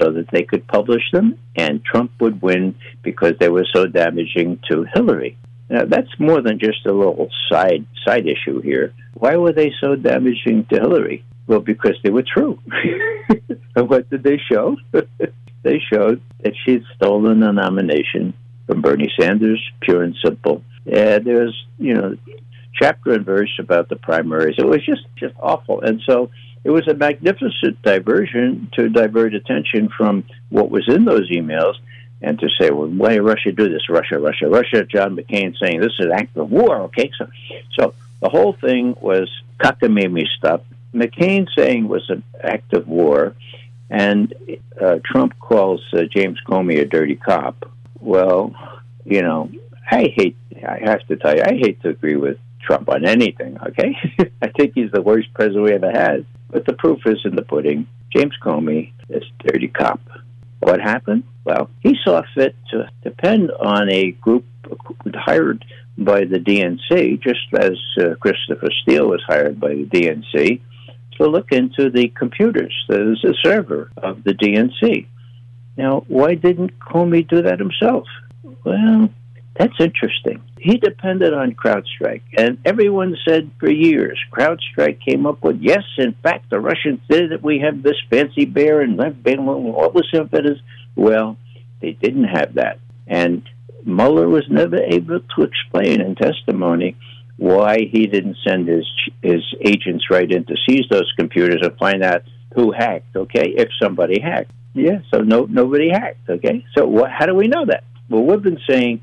so 0.00 0.12
that 0.12 0.30
they 0.32 0.42
could 0.42 0.66
publish 0.66 1.02
them, 1.12 1.38
and 1.56 1.84
Trump 1.84 2.10
would 2.20 2.42
win 2.42 2.74
because 3.02 3.34
they 3.38 3.48
were 3.48 3.66
so 3.72 3.86
damaging 3.86 4.60
to 4.70 4.84
Hillary. 4.94 5.36
Now, 5.70 5.84
that's 5.86 6.18
more 6.18 6.42
than 6.42 6.58
just 6.58 6.84
a 6.86 6.92
little 6.92 7.30
side 7.50 7.86
side 8.06 8.26
issue 8.26 8.60
here. 8.60 8.92
Why 9.14 9.36
were 9.36 9.52
they 9.52 9.72
so 9.80 9.96
damaging 9.96 10.66
to 10.66 10.80
Hillary? 10.80 11.24
Well, 11.46 11.60
because 11.60 11.96
they 12.02 12.10
were 12.10 12.24
true. 12.24 12.58
and 13.76 13.88
what 13.88 14.10
did 14.10 14.22
they 14.22 14.38
show? 14.50 14.76
they 15.62 15.80
showed 15.92 16.20
that 16.42 16.54
she'd 16.64 16.84
stolen 16.96 17.40
the 17.40 17.52
nomination 17.52 18.34
from 18.66 18.82
Bernie 18.82 19.12
Sanders, 19.18 19.62
pure 19.80 20.02
and 20.02 20.16
simple. 20.24 20.62
Yeah, 20.84 21.18
there's, 21.18 21.54
you 21.78 21.94
know, 21.94 22.16
chapter 22.80 23.12
and 23.12 23.24
verse 23.24 23.54
about 23.58 23.88
the 23.88 23.96
primaries. 23.96 24.56
It 24.58 24.66
was 24.66 24.84
just, 24.84 25.02
just 25.16 25.34
awful. 25.38 25.80
And 25.80 26.00
so 26.06 26.30
it 26.64 26.70
was 26.70 26.88
a 26.88 26.94
magnificent 26.94 27.80
diversion 27.82 28.70
to 28.72 28.88
divert 28.88 29.34
attention 29.34 29.90
from 29.96 30.24
what 30.48 30.70
was 30.70 30.88
in 30.88 31.04
those 31.04 31.30
emails 31.30 31.74
and 32.22 32.38
to 32.40 32.48
say, 32.58 32.70
well, 32.70 32.88
why 32.88 33.18
Russia 33.18 33.52
do 33.52 33.68
this? 33.68 33.88
Russia, 33.88 34.18
Russia, 34.18 34.48
Russia. 34.48 34.84
John 34.84 35.14
McCain 35.14 35.54
saying 35.58 35.80
this 35.80 35.92
is 35.98 36.06
an 36.06 36.12
act 36.12 36.36
of 36.36 36.50
war. 36.50 36.80
Okay, 36.82 37.10
so 37.18 37.28
so 37.78 37.94
the 38.20 38.30
whole 38.30 38.54
thing 38.54 38.96
was 39.00 39.30
cockamamie 39.60 40.26
stuff. 40.38 40.62
McCain 40.94 41.46
saying 41.54 41.86
was 41.86 42.08
an 42.08 42.22
act 42.42 42.72
of 42.72 42.88
war, 42.88 43.34
and 43.90 44.32
uh, 44.80 45.00
Trump 45.04 45.38
calls 45.38 45.82
uh, 45.92 46.04
James 46.04 46.38
Comey 46.46 46.80
a 46.80 46.86
dirty 46.86 47.16
cop. 47.16 47.70
Well, 48.00 48.54
you 49.04 49.20
know, 49.20 49.50
I 49.90 50.12
hate. 50.14 50.36
I 50.66 50.78
have 50.82 51.06
to 51.08 51.16
tell 51.16 51.36
you, 51.36 51.42
I 51.42 51.54
hate 51.54 51.82
to 51.82 51.90
agree 51.90 52.16
with 52.16 52.38
Trump 52.62 52.88
on 52.88 53.04
anything. 53.04 53.58
Okay, 53.60 53.96
I 54.42 54.48
think 54.48 54.72
he's 54.74 54.92
the 54.92 55.02
worst 55.02 55.34
president 55.34 55.64
we 55.64 55.72
ever 55.72 55.90
had. 55.90 56.24
But 56.54 56.66
the 56.66 56.72
proof 56.74 57.00
is 57.04 57.18
in 57.24 57.34
the 57.34 57.42
pudding. 57.42 57.88
James 58.14 58.34
Comey 58.40 58.92
is 59.08 59.24
dirty 59.44 59.66
cop. 59.66 60.00
What 60.60 60.80
happened? 60.80 61.24
Well, 61.42 61.68
he 61.80 61.96
saw 62.04 62.22
fit 62.32 62.54
to 62.70 62.88
depend 63.02 63.50
on 63.50 63.90
a 63.90 64.12
group 64.12 64.44
hired 65.16 65.64
by 65.98 66.20
the 66.20 66.38
DNC, 66.38 67.20
just 67.20 67.40
as 67.58 67.72
uh, 68.00 68.14
Christopher 68.20 68.68
Steele 68.82 69.08
was 69.08 69.20
hired 69.26 69.58
by 69.58 69.70
the 69.70 69.84
DNC, 69.86 70.60
to 71.18 71.26
look 71.26 71.50
into 71.50 71.90
the 71.90 72.06
computers, 72.16 72.72
the, 72.88 73.16
the 73.20 73.34
server 73.42 73.90
of 73.96 74.22
the 74.22 74.32
DNC. 74.32 75.08
Now, 75.76 76.04
why 76.06 76.36
didn't 76.36 76.78
Comey 76.78 77.28
do 77.28 77.42
that 77.42 77.58
himself? 77.58 78.06
Well, 78.62 79.10
that's 79.56 79.78
interesting. 79.78 80.42
He 80.58 80.78
depended 80.78 81.32
on 81.32 81.52
CrowdStrike, 81.54 82.22
and 82.36 82.58
everyone 82.64 83.16
said 83.26 83.50
for 83.60 83.70
years 83.70 84.18
CrowdStrike 84.32 85.00
came 85.00 85.26
up 85.26 85.44
with 85.44 85.60
yes, 85.60 85.84
in 85.96 86.14
fact, 86.22 86.50
the 86.50 86.58
Russians 86.58 87.00
did 87.08 87.30
it. 87.30 87.42
We 87.42 87.60
have 87.60 87.82
this 87.82 87.96
fancy 88.10 88.46
bear 88.46 88.80
and 88.80 88.98
that 88.98 89.14
all 89.38 89.90
this 89.90 90.08
evidence. 90.12 90.58
Well, 90.96 91.36
they 91.80 91.92
didn't 91.92 92.24
have 92.24 92.54
that, 92.54 92.80
and 93.06 93.42
Mueller 93.84 94.28
was 94.28 94.44
never 94.50 94.76
able 94.76 95.20
to 95.20 95.42
explain 95.42 96.00
in 96.00 96.16
testimony 96.16 96.96
why 97.36 97.78
he 97.90 98.06
didn't 98.06 98.36
send 98.46 98.66
his 98.66 98.88
his 99.22 99.42
agents 99.60 100.06
right 100.10 100.30
in 100.30 100.44
to 100.46 100.56
seize 100.68 100.86
those 100.90 101.12
computers 101.16 101.60
and 101.62 101.76
find 101.78 102.02
out 102.02 102.22
who 102.54 102.72
hacked. 102.72 103.14
Okay, 103.14 103.54
if 103.56 103.68
somebody 103.80 104.20
hacked, 104.20 104.50
yeah. 104.72 105.00
So 105.12 105.20
no, 105.20 105.46
nobody 105.48 105.90
hacked. 105.90 106.28
Okay, 106.28 106.64
so 106.76 106.86
what, 106.86 107.10
how 107.12 107.26
do 107.26 107.34
we 107.34 107.46
know 107.46 107.66
that? 107.66 107.84
Well, 108.08 108.22
we've 108.24 108.42
been 108.42 108.60
saying 108.68 109.00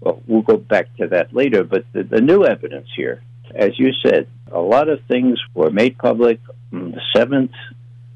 well, 0.00 0.22
we'll 0.26 0.42
go 0.42 0.56
back 0.56 0.94
to 0.96 1.08
that 1.08 1.34
later, 1.34 1.64
but 1.64 1.84
the, 1.92 2.02
the 2.02 2.20
new 2.20 2.44
evidence 2.44 2.88
here, 2.96 3.22
as 3.54 3.78
you 3.78 3.92
said, 4.04 4.28
a 4.50 4.60
lot 4.60 4.88
of 4.88 5.00
things 5.08 5.38
were 5.54 5.70
made 5.70 5.98
public 5.98 6.40
on 6.72 6.92
the 6.92 7.00
7th 7.14 7.52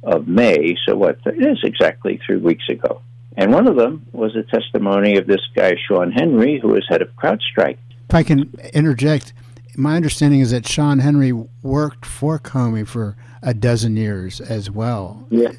of 0.02 0.28
May, 0.28 0.76
so 0.86 0.96
what, 0.96 1.18
it 1.26 1.44
is 1.44 1.58
exactly 1.62 2.20
three 2.26 2.36
weeks 2.36 2.68
ago. 2.68 3.02
And 3.36 3.52
one 3.52 3.66
of 3.66 3.76
them 3.76 4.06
was 4.12 4.36
a 4.36 4.42
testimony 4.44 5.16
of 5.16 5.26
this 5.26 5.40
guy, 5.56 5.74
Sean 5.88 6.12
Henry, 6.12 6.60
who 6.60 6.68
was 6.68 6.86
head 6.88 7.02
of 7.02 7.08
CrowdStrike. 7.16 7.78
If 8.08 8.14
I 8.14 8.22
can 8.22 8.52
interject, 8.72 9.32
my 9.76 9.96
understanding 9.96 10.40
is 10.40 10.52
that 10.52 10.68
Sean 10.68 11.00
Henry 11.00 11.32
worked 11.32 12.06
for 12.06 12.38
Comey 12.38 12.86
for 12.86 13.16
a 13.42 13.52
dozen 13.52 13.96
years 13.96 14.40
as 14.40 14.70
well. 14.70 15.26
Yeah. 15.30 15.50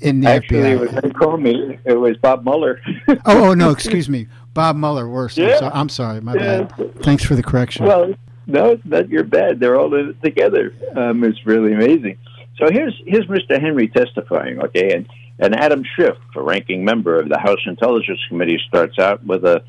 In 0.00 0.20
the 0.20 0.28
Actually, 0.28 0.58
FBI. 0.60 0.72
it 0.72 0.80
was 0.80 1.12
Comey. 1.12 1.78
It 1.84 1.94
was 1.94 2.16
Bob 2.18 2.44
Mueller. 2.44 2.80
oh, 3.08 3.16
oh, 3.26 3.54
no, 3.54 3.70
excuse 3.72 4.08
me. 4.08 4.28
Bob 4.54 4.76
Mueller 4.76 5.08
worse. 5.08 5.36
Yeah. 5.36 5.48
I'm, 5.48 5.58
so, 5.58 5.70
I'm 5.74 5.88
sorry, 5.88 6.20
my 6.20 6.34
yeah. 6.34 6.62
bad. 6.62 7.02
Thanks 7.02 7.24
for 7.24 7.34
the 7.34 7.42
correction. 7.42 7.86
Well, 7.86 8.14
no, 8.46 8.70
it's 8.72 8.84
not 8.84 9.08
your 9.08 9.24
bad. 9.24 9.60
They're 9.60 9.78
all 9.78 9.92
in 9.94 10.10
it 10.10 10.22
together. 10.22 10.72
Um, 10.96 11.24
it's 11.24 11.44
really 11.44 11.72
amazing. 11.72 12.18
So 12.58 12.70
here's 12.70 12.94
here's 13.04 13.26
Mr. 13.26 13.60
Henry 13.60 13.88
testifying, 13.88 14.60
okay, 14.60 14.94
and 14.94 15.08
and 15.38 15.54
Adam 15.54 15.82
Schiff, 15.96 16.16
a 16.36 16.42
ranking 16.42 16.84
member 16.84 17.18
of 17.18 17.28
the 17.28 17.38
House 17.38 17.58
Intelligence 17.66 18.20
Committee, 18.28 18.60
starts 18.68 18.98
out 18.98 19.24
with 19.24 19.44
a 19.44 19.64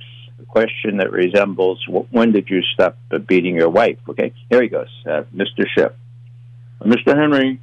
question 0.48 0.98
that 0.98 1.12
resembles 1.12 1.84
when 2.12 2.32
did 2.32 2.50
you 2.50 2.62
stop 2.62 2.98
beating 3.28 3.56
your 3.56 3.70
wife? 3.70 3.98
Okay, 4.08 4.34
here 4.50 4.62
he 4.62 4.68
goes, 4.68 4.90
uh, 5.08 5.24
Mr. 5.36 5.66
Schiff. 5.68 5.92
Mr. 6.82 7.18
Henry, 7.18 7.60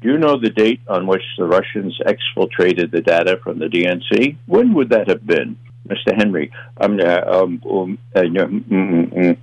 do 0.00 0.08
you 0.08 0.18
know 0.18 0.38
the 0.40 0.50
date 0.50 0.80
on 0.88 1.06
which 1.06 1.22
the 1.36 1.44
Russians 1.44 1.98
exfiltrated 2.06 2.90
the 2.90 3.02
data 3.02 3.38
from 3.42 3.58
the 3.58 3.66
DNC? 3.66 4.36
When 4.46 4.72
would 4.74 4.90
that 4.90 5.08
have 5.08 5.26
been, 5.26 5.58
Mr. 5.88 6.16
Henry? 6.16 6.50
Um, 6.78 6.98
uh, 7.00 7.20
um, 7.26 7.62
um, 7.70 7.98
uh, 8.14 8.20
mm, 8.20 8.64
mm, 8.64 9.12
mm. 9.12 9.38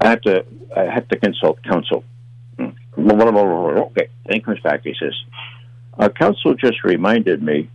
I 0.00 0.08
have 0.08 0.20
to. 0.22 0.44
I 0.76 0.84
have 0.84 1.08
to 1.08 1.18
consult 1.18 1.62
counsel. 1.62 2.04
Mm. 2.58 2.74
Okay. 2.98 4.08
Then 4.26 4.34
he 4.34 4.40
comes 4.40 4.60
back. 4.60 4.82
He 4.84 4.94
says, 5.00 5.14
"Our 5.94 6.10
counsel 6.10 6.54
just 6.54 6.84
reminded 6.84 7.42
me 7.42 7.70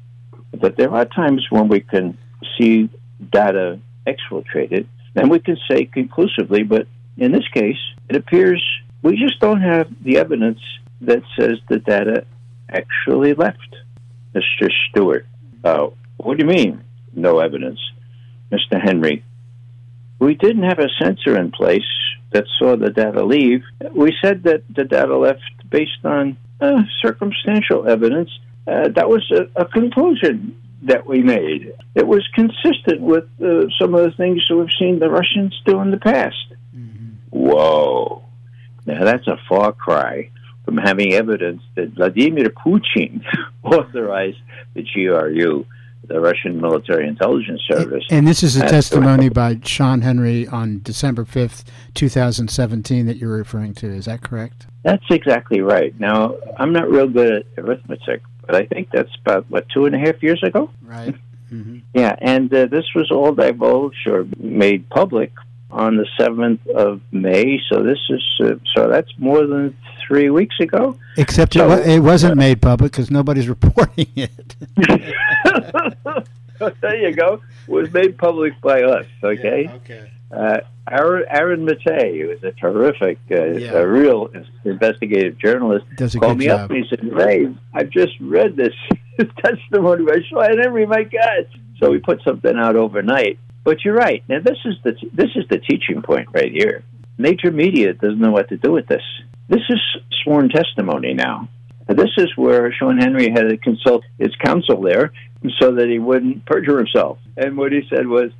that 0.54 0.78
there 0.78 0.92
are 0.92 1.06
times 1.06 1.48
when 1.50 1.68
we 1.68 1.80
can 1.80 2.18
see 2.58 2.90
data 3.32 3.80
exfiltrated, 4.06 4.88
and 5.16 5.30
we 5.30 5.40
can 5.40 5.58
say 5.70 5.86
conclusively, 5.86 6.63
but 6.63 6.88
in 7.18 7.32
this 7.32 7.48
case, 7.54 7.78
it 8.10 8.16
appears 8.16 8.63
we 9.04 9.16
just 9.16 9.40
don't 9.40 9.62
have 9.62 9.88
the 10.01 10.18
evidence 10.18 10.60
that 11.01 11.24
says 11.38 11.58
the 11.70 11.80
data 11.80 12.25
actually 12.70 13.34
left. 13.34 13.75
Mr. 14.36 14.70
Stewart, 14.90 15.25
uh, 15.63 15.88
what 16.18 16.38
do 16.38 16.46
you 16.46 16.50
mean, 16.50 16.84
no 17.13 17.40
evidence? 17.40 17.80
Mr. 18.51 18.81
Henry, 18.81 19.24
we 20.20 20.36
didn't 20.36 20.63
have 20.63 20.79
a 20.79 20.89
sensor 21.01 21.38
in 21.38 21.51
place 21.51 21.88
that 22.31 22.46
saw 22.60 22.75
the 22.75 22.89
data 22.89 23.24
leave. 23.24 23.63
We 23.93 24.13
said 24.22 24.43
that 24.43 24.63
the 24.74 24.84
data 24.84 25.17
left 25.17 25.41
based 25.70 26.03
on 26.03 26.38
uh, 26.60 26.84
circumstantial 27.01 27.88
evidence. 27.88 28.29
Uh, 28.67 28.89
that 28.89 29.10
was 29.10 29.29
a, 29.31 29.62
a, 29.62 29.65
conclusion 29.65 30.55
that 30.84 31.08
we 31.08 31.22
made. 31.24 31.74
It 31.96 32.08
was 32.08 32.27
consistent 32.36 33.01
with 33.01 33.25
uh, 33.41 33.65
some 33.79 33.96
of 33.96 34.03
the 34.03 34.13
things 34.15 34.41
we've 34.50 34.67
seen 34.79 35.00
the 35.00 35.10
Russians 35.10 35.60
do 35.65 35.81
in 35.81 35.89
the 35.89 35.98
past. 35.98 36.53
Mm-hmm. 36.75 37.10
Whoa. 37.31 38.24
Now 38.86 39.03
that's 39.03 39.27
a 39.27 39.38
far 39.50 39.74
cry 39.74 40.29
from 40.65 40.77
having 40.77 41.13
evidence 41.13 41.62
that 41.75 41.93
Vladimir 41.93 42.50
Putin 42.50 43.24
authorized 43.63 44.38
the 44.74 44.84
GRU, 44.84 45.65
the 46.08 46.20
Russian 46.20 46.60
Military 46.60 47.08
Intelligence 47.08 47.62
Service. 47.70 48.03
And 48.10 48.27
this 48.27 48.43
is 48.43 48.55
a 48.55 48.67
testimony 48.67 49.29
by 49.29 49.60
Sean 49.63 50.01
Henry 50.01 50.48
on 50.48 50.81
December 50.84 51.25
5th, 51.25 51.63
2017, 51.93 53.05
that 53.05 53.17
you're 53.17 53.38
referring 53.38 53.74
to. 53.75 53.88
Is 53.88 54.05
that 54.05 54.22
correct? 54.22 54.67
That's 54.84 55.03
exactly 55.10 55.62
right. 55.62 55.98
Now, 56.00 56.36
I'm 56.58 56.74
not 56.74 56.89
real 56.89 57.08
good 57.08 57.31
at 57.31 57.46
arithmetic, 57.58 58.22
but 58.46 58.55
I 58.55 58.65
think 58.65 58.89
that's 58.91 59.15
about, 59.24 59.50
what, 59.50 59.67
two 59.70 59.86
and 59.86 59.96
a 59.96 60.00
half 60.00 60.22
years 60.24 60.41
ago? 60.43 60.70
Right. 60.81 61.15
Mm-hmm. 61.51 61.79
Yeah, 61.93 62.15
and 62.22 62.53
uh, 62.53 62.67
this 62.67 62.86
was 62.96 63.12
all 63.12 63.34
divulged 63.34 64.08
or 64.08 64.25
made 64.38 64.89
public 64.89 65.34
on 65.72 65.98
the 65.98 66.08
7th 66.20 66.66
of 66.68 67.01
May. 67.12 67.60
So 67.70 67.84
this 67.84 68.00
is 68.10 68.24
uh, 68.42 68.56
so 68.75 68.88
that's 68.88 69.12
more 69.18 69.46
than 69.46 69.78
three 70.08 70.30
weeks 70.30 70.60
ago. 70.60 70.98
Except 71.18 71.54
so, 71.54 71.72
it, 71.72 71.88
it 71.88 72.00
wasn't 72.00 72.34
uh, 72.34 72.36
made 72.36 72.62
public 72.62 72.92
because 72.92 73.12
nobody's 73.12 73.50
reporting 73.50 74.08
it. 74.16 74.56
there 76.82 76.96
you 76.96 77.16
go. 77.16 77.42
It 77.68 77.72
was 77.72 77.94
made 77.94 78.18
public 78.18 78.60
by 78.62 78.84
us. 78.84 79.06
Okay. 79.24 79.63
Yeah, 79.63 79.75
okay. 79.75 80.12
Uh, 80.32 80.60
Aaron, 80.90 81.25
Aaron 81.30 81.66
Maté, 81.66 82.22
who 82.22 82.32
is 82.32 82.44
a 82.44 82.51
terrific, 82.54 83.20
uh, 83.30 83.44
yeah. 83.44 83.74
a 83.74 83.86
real 83.86 84.32
investigative 84.63 85.38
journalist, 85.38 85.86
called 86.20 86.38
me 86.38 86.46
job. 86.46 86.62
up 86.62 86.70
and 86.70 86.84
he 86.84 86.90
said, 86.90 87.04
"Ray, 87.13 87.54
I've 87.74 87.90
just 87.90 88.13
read 88.20 88.56
this 88.56 88.74
testimony 89.44 90.06
by 90.06 90.20
Sean 90.30 90.58
Henry. 90.58 90.86
My 90.86 91.04
God!" 91.04 91.48
So 91.80 91.92
we 91.92 92.00
put 92.00 92.24
something 92.24 92.58
out 92.58 92.75
overnight, 92.75 93.40
but 93.63 93.84
you're 93.84 93.96
right. 93.96 94.24
Now 94.27 94.39
this 94.39 94.58
is 94.65 94.75
the 94.84 94.94
this 95.13 95.30
is 95.36 95.46
the 95.50 95.60
teaching 95.60 96.01
point 96.01 96.30
right 96.34 96.51
here. 96.51 96.84
Major 97.18 97.51
media 97.51 97.94
doesn't 97.94 98.20
know 98.20 98.32
what 98.32 98.50
to 98.50 98.58
do 98.58 98.72
with 98.72 98.88
this. 98.88 99.03
This 99.48 99.62
is 99.70 99.80
sworn 100.24 100.50
testimony 100.50 101.13
now. 101.13 101.50
This 101.88 102.12
is 102.18 102.30
where 102.38 102.72
Sean 102.72 102.98
Henry 102.98 103.30
had 103.30 103.50
to 103.50 103.58
consult 103.58 104.03
his 104.18 104.34
counsel 104.44 104.82
there 104.82 105.12
so 105.60 105.75
that 105.75 105.89
he 105.89 106.00
wouldn't 106.00 106.46
perjure 106.46 106.77
himself. 106.77 107.20
And 107.36 107.58
what 107.58 107.72
he 107.72 107.82
said 107.89 108.08
was, 108.08 108.32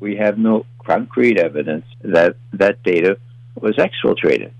"We 0.00 0.16
have 0.16 0.38
no 0.38 0.66
concrete 0.84 1.38
evidence 1.38 1.86
that 2.02 2.36
that 2.52 2.82
data 2.82 3.18
was 3.54 3.76
exfiltrated." 3.76 4.50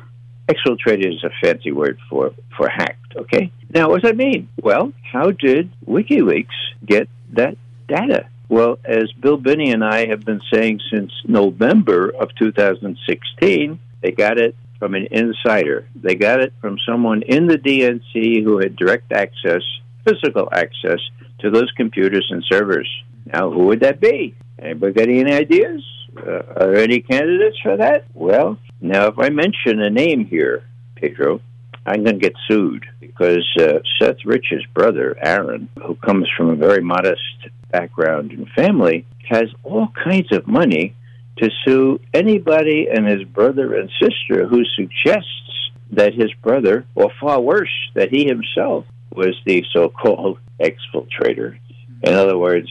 Exfiltrated 0.49 1.15
is 1.15 1.25
a 1.25 1.31
fancy 1.43 1.73
word 1.73 1.99
for 2.09 2.33
for 2.57 2.69
hacked. 2.69 3.17
Okay. 3.17 3.51
Now, 3.75 3.89
what 3.89 4.03
does 4.03 4.11
that 4.11 4.17
mean? 4.17 4.49
Well, 4.63 4.93
how 5.03 5.31
did 5.31 5.71
WikiLeaks 5.87 6.59
get 6.87 7.09
that 7.33 7.57
data? 7.89 8.27
Well, 8.49 8.79
as 8.85 9.13
Bill 9.21 9.37
Binney 9.37 9.73
and 9.73 9.85
I 9.85 10.07
have 10.07 10.25
been 10.25 10.41
saying 10.53 10.81
since 10.91 11.13
November 11.27 12.11
of 12.11 12.35
2016, 12.39 13.79
they 14.01 14.11
got 14.11 14.39
it 14.39 14.57
from 14.79 14.95
an 14.95 15.09
insider. 15.11 15.87
They 15.95 16.15
got 16.15 16.41
it 16.41 16.53
from 16.61 16.79
someone 16.87 17.23
in 17.23 17.47
the 17.47 17.59
DNC 17.59 18.43
who 18.43 18.59
had 18.59 18.77
direct 18.77 19.13
access, 19.13 19.63
physical 20.07 20.49
access 20.53 21.01
to 21.41 21.51
those 21.51 21.71
computers 21.77 22.27
and 22.31 22.43
servers. 22.51 22.89
Now, 23.27 23.51
who 23.51 23.67
would 23.67 23.81
that 23.81 24.01
be? 24.01 24.35
Anybody 24.59 24.93
got 24.93 25.09
any 25.09 25.33
ideas? 25.33 25.85
Uh, 26.17 26.43
are 26.57 26.73
there 26.73 26.79
any 26.79 27.01
candidates 27.01 27.59
for 27.63 27.77
that? 27.77 28.07
Well, 28.15 28.59
now 28.81 29.09
if 29.09 29.19
I 29.19 29.29
mention 29.29 29.81
a 29.81 29.91
name 29.91 30.25
here, 30.25 30.65
Pedro, 30.97 31.41
I'm 31.89 32.05
going 32.05 32.19
to 32.19 32.29
get 32.29 32.35
sued 32.47 32.85
because 33.01 33.47
uh, 33.59 33.79
Seth 33.99 34.25
Rich's 34.25 34.65
brother, 34.75 35.17
Aaron, 35.23 35.69
who 35.83 35.95
comes 35.97 36.29
from 36.37 36.51
a 36.51 36.57
very 36.57 36.83
modest 36.83 37.23
background 37.71 38.33
and 38.33 38.49
family, 38.51 39.07
has 39.29 39.47
all 39.63 39.89
kinds 40.05 40.31
of 40.33 40.47
money 40.47 40.95
to 41.39 41.51
sue 41.65 42.01
anybody 42.13 42.89
and 42.93 43.07
his 43.07 43.25
brother 43.25 43.75
and 43.75 43.91
sister 44.01 44.47
who 44.47 44.65
suggests 44.77 45.71
that 45.93 46.15
his 46.15 46.33
brother, 46.43 46.85
or 46.95 47.11
far 47.21 47.41
worse, 47.41 47.73
that 47.95 48.11
he 48.11 48.27
himself 48.27 48.85
was 49.15 49.35
the 49.47 49.65
so 49.73 49.89
called 49.89 50.39
exfiltrator. 50.61 51.59
In 52.03 52.13
other 52.13 52.37
words, 52.37 52.69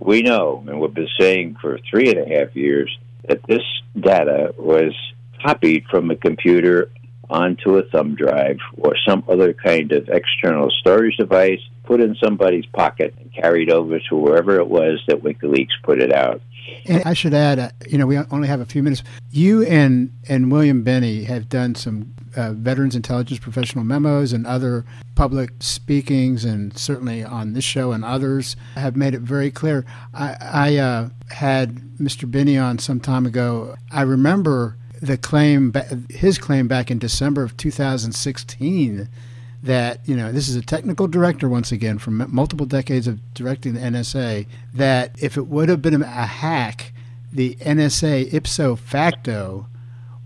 we 0.00 0.22
know, 0.22 0.64
and 0.66 0.80
we've 0.80 0.92
been 0.92 1.08
saying 1.18 1.56
for 1.60 1.78
three 1.88 2.10
and 2.10 2.18
a 2.18 2.38
half 2.38 2.56
years, 2.56 2.96
that 3.28 3.46
this 3.46 3.62
data 3.98 4.54
was 4.58 4.92
copied 5.44 5.84
from 5.88 6.10
a 6.10 6.16
computer 6.16 6.90
onto 7.30 7.76
a 7.76 7.82
thumb 7.84 8.14
drive 8.14 8.58
or 8.78 8.94
some 9.06 9.24
other 9.28 9.52
kind 9.52 9.92
of 9.92 10.08
external 10.08 10.70
storage 10.70 11.16
device, 11.16 11.60
put 11.84 12.00
in 12.00 12.16
somebody's 12.22 12.66
pocket, 12.66 13.14
and 13.18 13.32
carried 13.32 13.70
over 13.70 13.98
to 14.08 14.16
wherever 14.16 14.58
it 14.58 14.68
was 14.68 15.02
that 15.08 15.22
WikiLeaks 15.22 15.82
put 15.82 16.00
it 16.00 16.12
out. 16.12 16.40
And 16.86 17.02
I 17.04 17.14
should 17.14 17.34
add, 17.34 17.58
uh, 17.58 17.70
you 17.86 17.98
know, 17.98 18.06
we 18.06 18.18
only 18.18 18.48
have 18.48 18.60
a 18.60 18.66
few 18.66 18.82
minutes. 18.82 19.02
You 19.30 19.62
and 19.64 20.12
and 20.28 20.50
William 20.50 20.82
Binney 20.82 21.24
have 21.24 21.48
done 21.48 21.74
some 21.74 22.14
uh, 22.36 22.52
veterans 22.52 22.94
intelligence 22.94 23.38
professional 23.38 23.84
memos 23.84 24.32
and 24.32 24.46
other 24.46 24.84
public 25.14 25.50
speakings, 25.60 26.44
and 26.44 26.76
certainly 26.76 27.24
on 27.24 27.54
this 27.54 27.64
show 27.64 27.92
and 27.92 28.04
others 28.04 28.56
have 28.74 28.96
made 28.96 29.14
it 29.14 29.20
very 29.20 29.50
clear. 29.50 29.84
I, 30.12 30.36
I 30.40 30.76
uh, 30.76 31.08
had 31.30 31.76
Mr. 31.98 32.30
Binney 32.30 32.58
on 32.58 32.78
some 32.78 33.00
time 33.00 33.26
ago. 33.26 33.76
I 33.90 34.02
remember 34.02 34.76
the 35.00 35.16
claim, 35.16 35.72
his 36.10 36.38
claim 36.38 36.68
back 36.68 36.90
in 36.90 36.98
December 36.98 37.42
of 37.42 37.56
2016 37.56 39.08
that 39.62 40.00
you 40.04 40.14
know 40.14 40.30
this 40.30 40.48
is 40.48 40.54
a 40.54 40.62
technical 40.62 41.08
director 41.08 41.48
once 41.48 41.72
again 41.72 41.98
from 41.98 42.24
multiple 42.32 42.66
decades 42.66 43.08
of 43.08 43.18
directing 43.34 43.74
the 43.74 43.80
NSA 43.80 44.46
that 44.74 45.10
if 45.18 45.36
it 45.36 45.46
would 45.46 45.68
have 45.68 45.82
been 45.82 46.02
a 46.02 46.06
hack 46.06 46.92
the 47.32 47.54
NSA 47.56 48.32
ipso 48.32 48.76
facto 48.76 49.66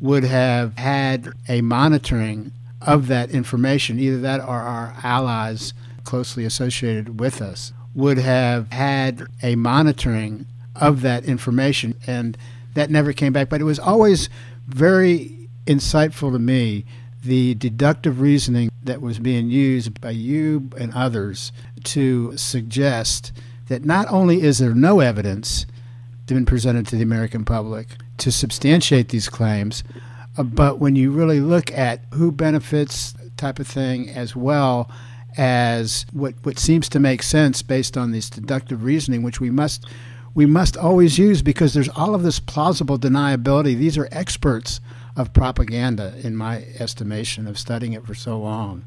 would 0.00 0.24
have 0.24 0.76
had 0.78 1.33
a 1.48 1.61
monitoring 1.61 2.52
of 2.80 3.09
that 3.09 3.30
information. 3.30 3.98
Either 3.98 4.20
that 4.20 4.40
or 4.40 4.61
our 4.61 4.94
allies 5.02 5.74
closely 6.04 6.44
associated 6.44 7.20
with 7.20 7.42
us 7.42 7.72
would 7.94 8.18
have 8.18 8.72
had 8.72 9.26
a 9.42 9.56
monitoring 9.56 10.46
of 10.76 11.02
that 11.02 11.24
information. 11.24 11.94
And 12.06 12.38
that 12.74 12.90
never 12.90 13.12
came 13.12 13.33
back. 13.33 13.48
But 13.48 13.61
it 13.61 13.64
was 13.64 13.78
always 13.78 14.30
very 14.74 15.48
insightful 15.66 16.33
to 16.33 16.38
me 16.38 16.85
the 17.22 17.54
deductive 17.56 18.20
reasoning 18.20 18.70
that 18.83 19.02
was 19.02 19.18
being 19.18 19.50
used 19.50 20.00
by 20.00 20.11
you 20.11 20.70
and 20.78 20.92
others 20.94 21.52
to 21.85 22.37
suggest 22.37 23.33
that 23.68 23.85
not 23.85 24.06
only 24.11 24.42
is 24.42 24.59
there 24.59 24.74
no 24.74 25.00
evidence 25.00 25.66
been 26.26 26.46
presented 26.46 26.87
to 26.87 26.96
the 26.96 27.02
American 27.02 27.44
public 27.44 27.96
to 28.18 28.30
substantiate 28.30 29.09
these 29.09 29.28
claims, 29.28 29.83
uh, 30.38 30.42
but 30.42 30.78
when 30.78 30.96
you 30.96 31.11
really 31.11 31.40
look 31.40 31.72
at 31.72 32.04
who 32.14 32.30
benefits 32.30 33.14
type 33.37 33.59
of 33.59 33.66
thing 33.66 34.09
as 34.11 34.37
well 34.37 34.90
as 35.37 36.06
what, 36.12 36.35
what 36.42 36.59
seems 36.59 36.88
to 36.88 37.00
make 37.00 37.22
sense 37.22 37.62
based 37.62 37.96
on 37.96 38.12
this 38.12 38.30
deductive 38.30 38.85
reasoning, 38.85 39.22
which 39.22 39.40
we 39.40 39.50
must 39.50 39.87
we 40.34 40.46
must 40.46 40.76
always 40.76 41.18
use 41.18 41.42
because 41.42 41.74
there's 41.74 41.88
all 41.90 42.14
of 42.14 42.22
this 42.22 42.40
plausible 42.40 42.98
deniability. 42.98 43.76
These 43.76 43.98
are 43.98 44.08
experts 44.12 44.80
of 45.16 45.32
propaganda, 45.32 46.14
in 46.22 46.36
my 46.36 46.64
estimation, 46.78 47.46
of 47.46 47.58
studying 47.58 47.92
it 47.92 48.06
for 48.06 48.14
so 48.14 48.38
long. 48.38 48.84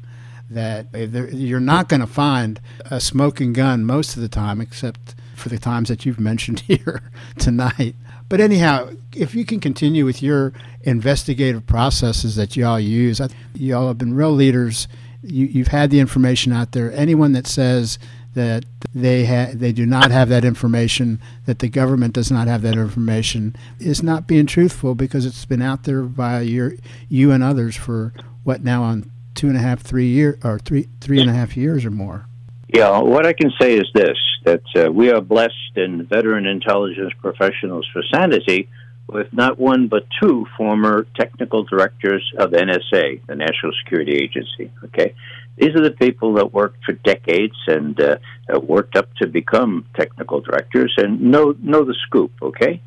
That 0.50 0.86
you're 1.32 1.60
not 1.60 1.88
going 1.88 2.00
to 2.00 2.06
find 2.06 2.60
a 2.90 3.00
smoking 3.00 3.52
gun 3.52 3.84
most 3.84 4.16
of 4.16 4.22
the 4.22 4.28
time, 4.28 4.60
except 4.60 5.14
for 5.34 5.48
the 5.48 5.58
times 5.58 5.88
that 5.88 6.06
you've 6.06 6.20
mentioned 6.20 6.60
here 6.68 7.02
tonight. 7.38 7.94
But 8.28 8.40
anyhow, 8.40 8.90
if 9.14 9.34
you 9.34 9.44
can 9.44 9.60
continue 9.60 10.04
with 10.04 10.22
your 10.22 10.52
investigative 10.82 11.66
processes 11.66 12.36
that 12.36 12.56
you 12.56 12.66
all 12.66 12.80
use, 12.80 13.20
you 13.54 13.76
all 13.76 13.88
have 13.88 13.98
been 13.98 14.14
real 14.14 14.32
leaders. 14.32 14.88
You, 15.22 15.46
you've 15.46 15.68
had 15.68 15.90
the 15.90 16.00
information 16.00 16.52
out 16.52 16.72
there. 16.72 16.92
Anyone 16.92 17.32
that 17.32 17.46
says 17.46 17.98
that 18.34 18.64
they 18.94 19.26
ha- 19.26 19.52
they 19.52 19.72
do 19.72 19.86
not 19.86 20.10
have 20.10 20.28
that 20.28 20.44
information, 20.44 21.20
that 21.46 21.58
the 21.58 21.68
government 21.68 22.14
does 22.14 22.30
not 22.30 22.46
have 22.46 22.62
that 22.62 22.74
information, 22.74 23.56
is 23.78 24.02
not 24.02 24.26
being 24.26 24.46
truthful 24.46 24.94
because 24.94 25.26
it's 25.26 25.44
been 25.44 25.62
out 25.62 25.84
there 25.84 26.02
by 26.02 26.40
your, 26.40 26.74
you 27.08 27.32
and 27.32 27.42
others 27.42 27.76
for 27.76 28.12
what 28.44 28.62
now 28.62 28.82
on 28.82 29.10
two 29.34 29.48
and 29.48 29.56
a 29.56 29.60
half, 29.60 29.80
three 29.80 30.06
years, 30.06 30.38
or 30.44 30.58
three 30.58 30.88
three 31.00 31.20
and 31.20 31.30
a 31.30 31.34
half 31.34 31.56
years 31.56 31.84
or 31.84 31.90
more. 31.90 32.26
Yeah, 32.68 32.98
what 33.00 33.26
I 33.26 33.32
can 33.32 33.52
say 33.60 33.74
is 33.74 33.88
this: 33.94 34.18
that 34.44 34.62
uh, 34.76 34.92
we 34.92 35.10
are 35.10 35.20
blessed 35.20 35.76
in 35.76 36.06
veteran 36.06 36.46
intelligence 36.46 37.12
professionals 37.20 37.88
for 37.92 38.02
sanity 38.12 38.68
with 39.06 39.32
not 39.32 39.58
one 39.58 39.88
but 39.88 40.06
two 40.20 40.46
former 40.56 41.06
technical 41.14 41.64
directors 41.64 42.28
of 42.38 42.52
NSA, 42.52 43.26
the 43.26 43.34
National 43.34 43.72
Security 43.82 44.12
Agency. 44.12 44.70
Okay, 44.84 45.14
these 45.56 45.74
are 45.76 45.82
the 45.82 45.92
people 45.92 46.34
that 46.34 46.52
worked 46.52 46.84
for 46.84 46.92
decades 46.92 47.56
and 47.66 48.00
uh, 48.00 48.18
worked 48.60 48.96
up 48.96 49.14
to 49.16 49.26
become 49.26 49.86
technical 49.94 50.40
directors 50.40 50.92
and 50.96 51.20
know 51.20 51.54
know 51.60 51.84
the 51.84 51.96
scoop. 52.06 52.32
Okay, 52.42 52.82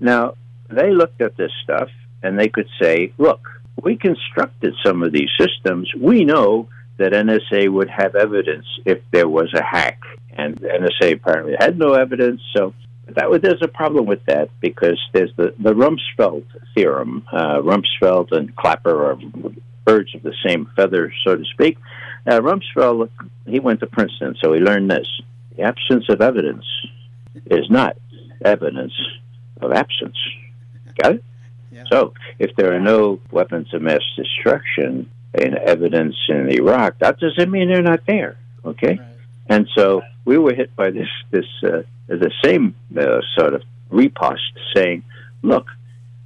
now 0.00 0.34
they 0.70 0.92
looked 0.92 1.20
at 1.20 1.36
this 1.36 1.50
stuff 1.62 1.88
and 2.22 2.38
they 2.38 2.48
could 2.48 2.68
say, 2.80 3.12
"Look, 3.18 3.48
we 3.82 3.96
constructed 3.96 4.74
some 4.84 5.02
of 5.02 5.12
these 5.12 5.30
systems. 5.38 5.90
We 5.98 6.24
know." 6.24 6.68
That 6.96 7.10
NSA 7.10 7.72
would 7.72 7.90
have 7.90 8.14
evidence 8.14 8.66
if 8.86 9.00
there 9.10 9.26
was 9.26 9.52
a 9.52 9.64
hack, 9.64 9.98
and 10.30 10.54
NSA 10.60 11.14
apparently 11.14 11.56
had 11.58 11.76
no 11.76 11.94
evidence. 11.94 12.40
So 12.56 12.72
that 13.08 13.40
there's 13.42 13.62
a 13.62 13.68
problem 13.68 14.06
with 14.06 14.24
that 14.26 14.48
because 14.60 15.00
there's 15.12 15.32
the, 15.36 15.54
the 15.58 15.74
Rumsfeld 15.74 16.44
theorem. 16.74 17.24
Uh, 17.30 17.60
Rumsfeld 17.60 18.32
and 18.32 18.54
Clapper 18.56 19.10
are 19.10 19.18
birds 19.84 20.14
of 20.14 20.22
the 20.22 20.34
same 20.44 20.70
feather, 20.76 21.12
so 21.24 21.36
to 21.36 21.44
speak. 21.44 21.78
Uh, 22.26 22.40
Rumsfeld, 22.40 23.10
he 23.46 23.60
went 23.60 23.80
to 23.80 23.86
Princeton, 23.86 24.36
so 24.40 24.52
he 24.52 24.60
learned 24.60 24.90
this. 24.90 25.08
The 25.56 25.62
absence 25.62 26.08
of 26.08 26.20
evidence 26.20 26.64
is 27.46 27.68
not 27.70 27.96
evidence 28.44 28.94
of 29.60 29.72
absence. 29.72 30.16
Got 30.96 31.16
it? 31.16 31.24
Yeah. 31.72 31.84
So, 31.90 32.14
if 32.38 32.54
there 32.56 32.72
are 32.74 32.80
no 32.80 33.20
weapons 33.30 33.74
of 33.74 33.82
mass 33.82 34.02
destruction 34.16 35.10
in 35.34 35.58
evidence 35.58 36.16
in 36.28 36.48
Iraq, 36.50 36.98
that 37.00 37.18
doesn't 37.18 37.50
mean 37.50 37.68
they're 37.68 37.82
not 37.82 38.06
there. 38.06 38.36
Okay, 38.64 38.98
right. 38.98 39.08
and 39.48 39.68
so 39.74 40.02
we 40.24 40.38
were 40.38 40.54
hit 40.54 40.74
by 40.76 40.90
this 40.90 41.08
this 41.30 41.46
uh, 41.64 41.82
the 42.06 42.30
same 42.42 42.74
uh, 42.96 43.20
sort 43.36 43.54
of 43.54 43.62
riposte, 43.90 44.58
saying, 44.74 45.02
"Look, 45.42 45.66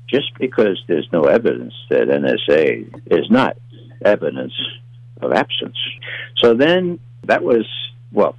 just 0.08 0.32
because 0.38 0.82
there's 0.88 1.08
no 1.12 1.22
evidence 1.24 1.74
that 1.90 2.08
NSA 2.08 3.00
is 3.10 3.30
not 3.30 3.56
evidence 4.04 4.54
of 5.20 5.32
absence. 5.32 5.76
So 6.36 6.54
then 6.54 6.98
that 7.24 7.42
was, 7.42 7.66
well, 8.12 8.36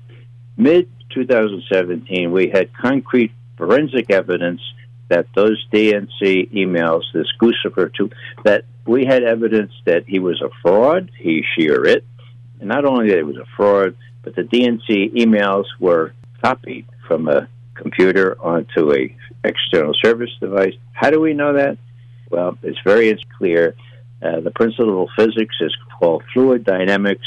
mid 0.58 0.90
2017, 1.14 2.32
we 2.32 2.50
had 2.50 2.74
concrete 2.74 3.32
forensic 3.58 4.10
evidence 4.10 4.62
that 5.10 5.28
those 5.36 5.64
DNC 5.74 6.52
emails, 6.54 7.02
this 7.14 7.28
Guccifer, 7.42 7.94
to, 7.96 8.10
that 8.44 8.66
we 8.86 9.06
had 9.06 9.24
evidence 9.24 9.72
that 9.86 10.06
he 10.08 10.20
was 10.20 10.42
a 10.42 10.50
fraud, 10.62 11.12
he, 11.18 11.44
she, 11.56 11.70
or 11.70 11.86
it. 11.86 12.06
And 12.60 12.70
not 12.70 12.86
only 12.86 13.10
that 13.10 13.18
he 13.18 13.24
was 13.24 13.38
a 13.38 13.46
fraud, 13.56 13.96
but 14.24 14.36
the 14.36 14.44
DNC 14.44 15.14
emails 15.14 15.66
were 15.80 16.14
copied 16.44 16.86
from 17.08 17.28
a 17.28 17.48
computer 17.74 18.38
onto 18.40 18.94
a 18.94 19.16
external 19.44 19.94
service 19.94 20.32
device. 20.40 20.74
How 20.94 21.10
do 21.10 21.20
we 21.20 21.34
know 21.34 21.54
that? 21.54 21.78
Well, 22.30 22.58
it's 22.62 22.80
very 22.84 23.18
clear. 23.38 23.76
Uh, 24.22 24.42
the 24.42 24.52
principle 24.52 25.04
of 25.04 25.10
physics 25.18 25.56
is 25.62 25.76
called 25.98 26.24
fluid 26.34 26.64
dynamics. 26.64 27.26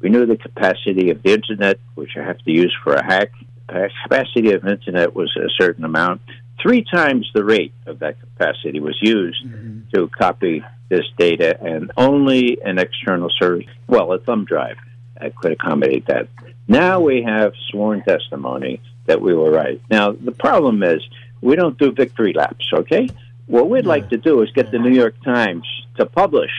We 0.00 0.10
knew 0.10 0.26
the 0.26 0.36
capacity 0.36 1.10
of 1.10 1.22
the 1.22 1.32
internet, 1.32 1.78
which 1.94 2.16
I 2.16 2.24
have 2.24 2.38
to 2.38 2.50
use 2.50 2.74
for 2.82 2.94
a 2.94 3.04
hack. 3.04 3.30
The 3.68 3.88
capacity 4.02 4.52
of 4.52 4.66
internet 4.66 5.14
was 5.14 5.34
a 5.36 5.48
certain 5.60 5.84
amount. 5.84 6.20
Three 6.60 6.84
times 6.84 7.30
the 7.34 7.44
rate 7.44 7.72
of 7.86 8.00
that 8.00 8.20
capacity 8.20 8.80
was 8.80 8.98
used 9.00 9.44
mm-hmm. 9.44 9.88
to 9.94 10.08
copy 10.08 10.62
this 10.88 11.06
data, 11.16 11.58
and 11.60 11.90
only 11.96 12.58
an 12.62 12.78
external 12.78 13.30
service, 13.40 13.66
well, 13.86 14.12
a 14.12 14.18
thumb 14.18 14.44
drive, 14.44 14.76
uh, 15.20 15.30
could 15.40 15.52
accommodate 15.52 16.06
that. 16.06 16.28
Now 16.68 17.00
we 17.00 17.22
have 17.22 17.52
sworn 17.70 18.02
testimony 18.02 18.82
that 19.06 19.20
we 19.20 19.34
were 19.34 19.50
right. 19.50 19.80
Now, 19.90 20.12
the 20.12 20.32
problem 20.32 20.82
is 20.82 21.02
we 21.42 21.56
don't 21.56 21.76
do 21.78 21.92
victory 21.92 22.32
laps, 22.32 22.64
okay? 22.72 23.08
What 23.46 23.68
we'd 23.68 23.84
like 23.84 24.08
to 24.10 24.16
do 24.16 24.40
is 24.42 24.50
get 24.52 24.70
the 24.70 24.78
New 24.78 24.94
York 24.94 25.16
Times 25.24 25.66
to 25.98 26.06
publish 26.06 26.50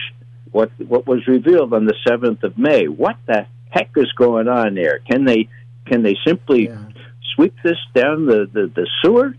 what 0.52 0.70
what 0.78 1.06
was 1.06 1.26
revealed 1.26 1.72
on 1.72 1.86
the 1.86 1.94
7th 2.06 2.44
of 2.44 2.56
May. 2.56 2.86
What 2.86 3.16
the 3.26 3.46
heck 3.70 3.90
is 3.96 4.12
going 4.12 4.46
on 4.46 4.74
there? 4.74 5.00
Can 5.00 5.24
they 5.24 5.48
can 5.86 6.02
they 6.02 6.16
simply 6.24 6.68
yeah. 6.68 6.84
sweep 7.34 7.54
this 7.64 7.78
down 7.94 8.26
the, 8.26 8.48
the, 8.52 8.70
the 8.74 8.88
sewer? 9.02 9.34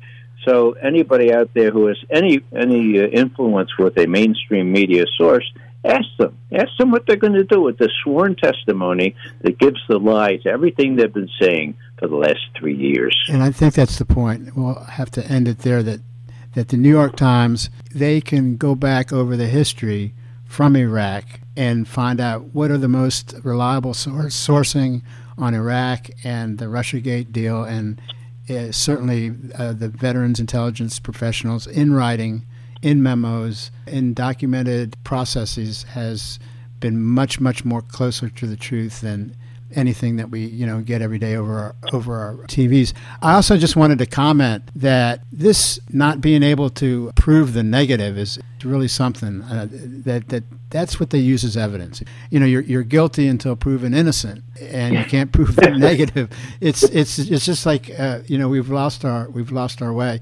So 0.45 0.73
anybody 0.73 1.34
out 1.34 1.51
there 1.53 1.71
who 1.71 1.88
has 1.88 1.97
any 2.10 2.41
any 2.55 2.99
uh, 2.99 3.08
influence 3.08 3.77
with 3.77 3.97
a 3.97 4.08
mainstream 4.08 4.71
media 4.71 5.05
source, 5.17 5.49
ask 5.86 6.08
them. 6.17 6.38
Ask 6.51 6.75
them 6.77 6.91
what 6.91 7.05
they're 7.05 7.15
going 7.15 7.34
to 7.34 7.43
do 7.43 7.62
with 7.62 7.77
the 7.77 7.89
sworn 8.03 8.36
testimony 8.36 9.15
that 9.41 9.58
gives 9.58 9.79
the 9.88 9.97
lie 9.97 10.38
to 10.38 10.49
everything 10.49 10.95
they've 10.95 11.13
been 11.13 11.29
saying 11.39 11.75
for 11.97 12.08
the 12.08 12.15
last 12.15 12.41
three 12.58 12.75
years. 12.75 13.15
And 13.29 13.41
I 13.41 13.51
think 13.51 13.73
that's 13.73 13.97
the 13.97 14.05
point. 14.05 14.55
We'll 14.55 14.75
have 14.75 15.12
to 15.12 15.25
end 15.25 15.47
it 15.47 15.60
there. 15.60 15.81
That 15.84 16.01
that 16.53 16.69
the 16.69 16.77
New 16.77 16.89
York 16.89 17.15
Times 17.15 17.69
they 17.93 18.21
can 18.21 18.58
go 18.58 18.75
back 18.75 19.12
over 19.12 19.36
the 19.36 19.47
history 19.47 20.13
from 20.45 20.75
Iraq 20.75 21.25
and 21.58 21.88
find 21.88 22.19
out 22.19 22.53
what 22.53 22.71
are 22.71 22.77
the 22.77 22.88
most 22.88 23.36
reliable 23.43 23.93
source, 23.93 24.36
sourcing 24.36 25.01
on 25.38 25.53
Iraq 25.53 26.10
and 26.23 26.58
the 26.58 26.65
RussiaGate 26.65 27.31
deal, 27.31 27.63
and 27.63 28.01
uh, 28.49 28.71
certainly 28.71 29.34
uh, 29.58 29.73
the 29.73 29.89
veterans 29.89 30.39
intelligence 30.39 30.99
professionals 30.99 31.67
in 31.67 31.93
writing, 31.93 32.45
in 32.81 33.01
memos, 33.01 33.71
in 33.88 34.13
documented 34.13 34.95
processes 35.03 35.84
has 35.84 36.39
been 36.79 37.01
much, 37.01 37.39
much 37.39 37.65
more 37.65 37.81
closer 37.81 38.29
to 38.29 38.45
the 38.45 38.55
truth 38.55 39.01
than 39.01 39.36
anything 39.76 40.16
that 40.16 40.30
we 40.30 40.46
you 40.46 40.66
know 40.66 40.82
get 40.82 41.02
every 41.02 41.20
day 41.20 41.36
over 41.36 41.58
our, 41.58 41.76
over 41.94 42.16
our 42.16 42.34
TVs. 42.48 42.94
I 43.22 43.34
also 43.36 43.58
just 43.58 43.76
wanted 43.76 44.00
to 44.00 44.06
comment 44.06 44.64
that 44.76 45.22
this 45.32 45.80
not 45.90 46.22
being 46.22 46.44
able 46.44 46.70
to 46.72 47.12
prove 47.16 47.54
the 47.54 47.64
negative 47.64 48.18
is 48.18 48.40
really 48.64 48.88
something 48.88 49.42
uh, 49.44 49.68
that 49.70 50.30
that 50.30 50.44
that's 50.70 51.00
what 51.00 51.12
they 51.12 51.20
use 51.20 51.44
as 51.44 51.56
evidence. 51.56 52.02
You 52.30 52.40
know, 52.40 52.46
you're 52.46 52.62
you're 52.62 52.84
guilty 52.84 53.28
until 53.28 53.56
proven 53.56 53.94
innocent, 53.94 54.44
and 54.60 54.96
you 54.96 55.06
can't 55.06 55.32
prove 55.32 55.56
the 55.56 55.70
negative. 55.78 56.30
It's 56.62 56.84
it's 56.84 57.20
it's 57.20 57.46
just 57.46 57.66
like 57.66 57.92
uh, 57.98 58.20
you 58.26 58.38
know 58.38 58.50
we've 58.50 58.70
lost 58.70 59.06
our 59.06 59.30
we've 59.30 59.52
lost 59.52 59.82
our 59.82 59.94
way. 59.94 60.20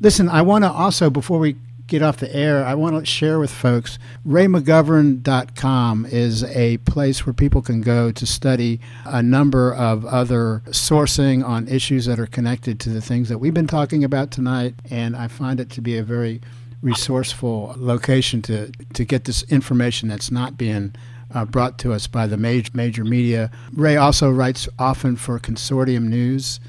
Listen, 0.00 0.28
I 0.28 0.42
want 0.42 0.64
to 0.64 0.70
also 0.70 1.08
before 1.08 1.38
we 1.38 1.56
get 1.86 2.02
off 2.02 2.16
the 2.16 2.34
air, 2.34 2.64
I 2.64 2.74
want 2.74 2.98
to 2.98 3.06
share 3.06 3.38
with 3.38 3.50
folks 3.50 3.98
raymcgovern.com 4.26 6.06
is 6.06 6.42
a 6.44 6.78
place 6.78 7.24
where 7.24 7.32
people 7.32 7.62
can 7.62 7.80
go 7.80 8.10
to 8.10 8.26
study 8.26 8.80
a 9.04 9.22
number 9.22 9.74
of 9.74 10.04
other 10.04 10.62
sourcing 10.66 11.46
on 11.46 11.68
issues 11.68 12.06
that 12.06 12.18
are 12.18 12.26
connected 12.26 12.80
to 12.80 12.90
the 12.90 13.00
things 13.00 13.28
that 13.28 13.38
we've 13.38 13.54
been 13.54 13.66
talking 13.66 14.02
about 14.02 14.30
tonight. 14.30 14.74
And 14.90 15.16
I 15.16 15.28
find 15.28 15.60
it 15.60 15.70
to 15.70 15.80
be 15.80 15.96
a 15.96 16.02
very 16.02 16.40
resourceful 16.82 17.74
location 17.76 18.42
to, 18.42 18.70
to 18.94 19.04
get 19.04 19.24
this 19.24 19.42
information 19.44 20.08
that's 20.08 20.30
not 20.30 20.58
being 20.58 20.94
uh, 21.34 21.44
brought 21.44 21.78
to 21.78 21.92
us 21.92 22.06
by 22.06 22.26
the 22.26 22.36
major, 22.36 22.70
major 22.74 23.04
media. 23.04 23.50
Ray 23.72 23.96
also 23.96 24.30
writes 24.30 24.68
often 24.78 25.16
for 25.16 25.38
Consortium 25.38 26.04
News. 26.04 26.60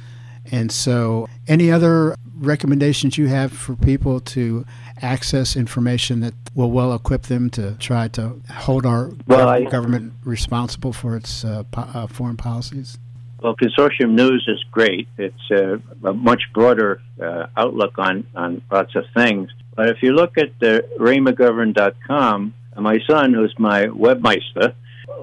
And 0.51 0.71
so, 0.71 1.27
any 1.47 1.71
other 1.71 2.15
recommendations 2.35 3.17
you 3.17 3.27
have 3.27 3.51
for 3.51 3.75
people 3.75 4.19
to 4.19 4.65
access 5.01 5.55
information 5.55 6.21
that 6.21 6.33
will 6.55 6.71
well 6.71 6.93
equip 6.93 7.23
them 7.23 7.49
to 7.51 7.73
try 7.79 8.07
to 8.09 8.39
hold 8.51 8.85
our 8.85 9.11
well, 9.27 9.49
I, 9.49 9.63
government 9.63 10.13
responsible 10.23 10.93
for 10.93 11.15
its 11.15 11.43
uh, 11.43 11.63
po- 11.71 11.89
uh, 11.93 12.07
foreign 12.07 12.37
policies? 12.37 12.97
Well, 13.41 13.55
Consortium 13.55 14.11
News 14.11 14.45
is 14.47 14.63
great. 14.71 15.07
It's 15.17 15.51
a, 15.51 15.79
a 16.03 16.13
much 16.13 16.41
broader 16.53 17.01
uh, 17.21 17.47
outlook 17.55 17.99
on, 17.99 18.25
on 18.35 18.61
lots 18.71 18.95
of 18.95 19.05
things. 19.15 19.51
But 19.75 19.89
if 19.89 20.01
you 20.01 20.13
look 20.13 20.37
at 20.37 20.57
the 20.59 20.83
raymcgovern.com, 20.99 22.53
my 22.77 22.99
son, 23.07 23.33
who's 23.33 23.53
my 23.59 23.85
webmeister, 23.85 24.73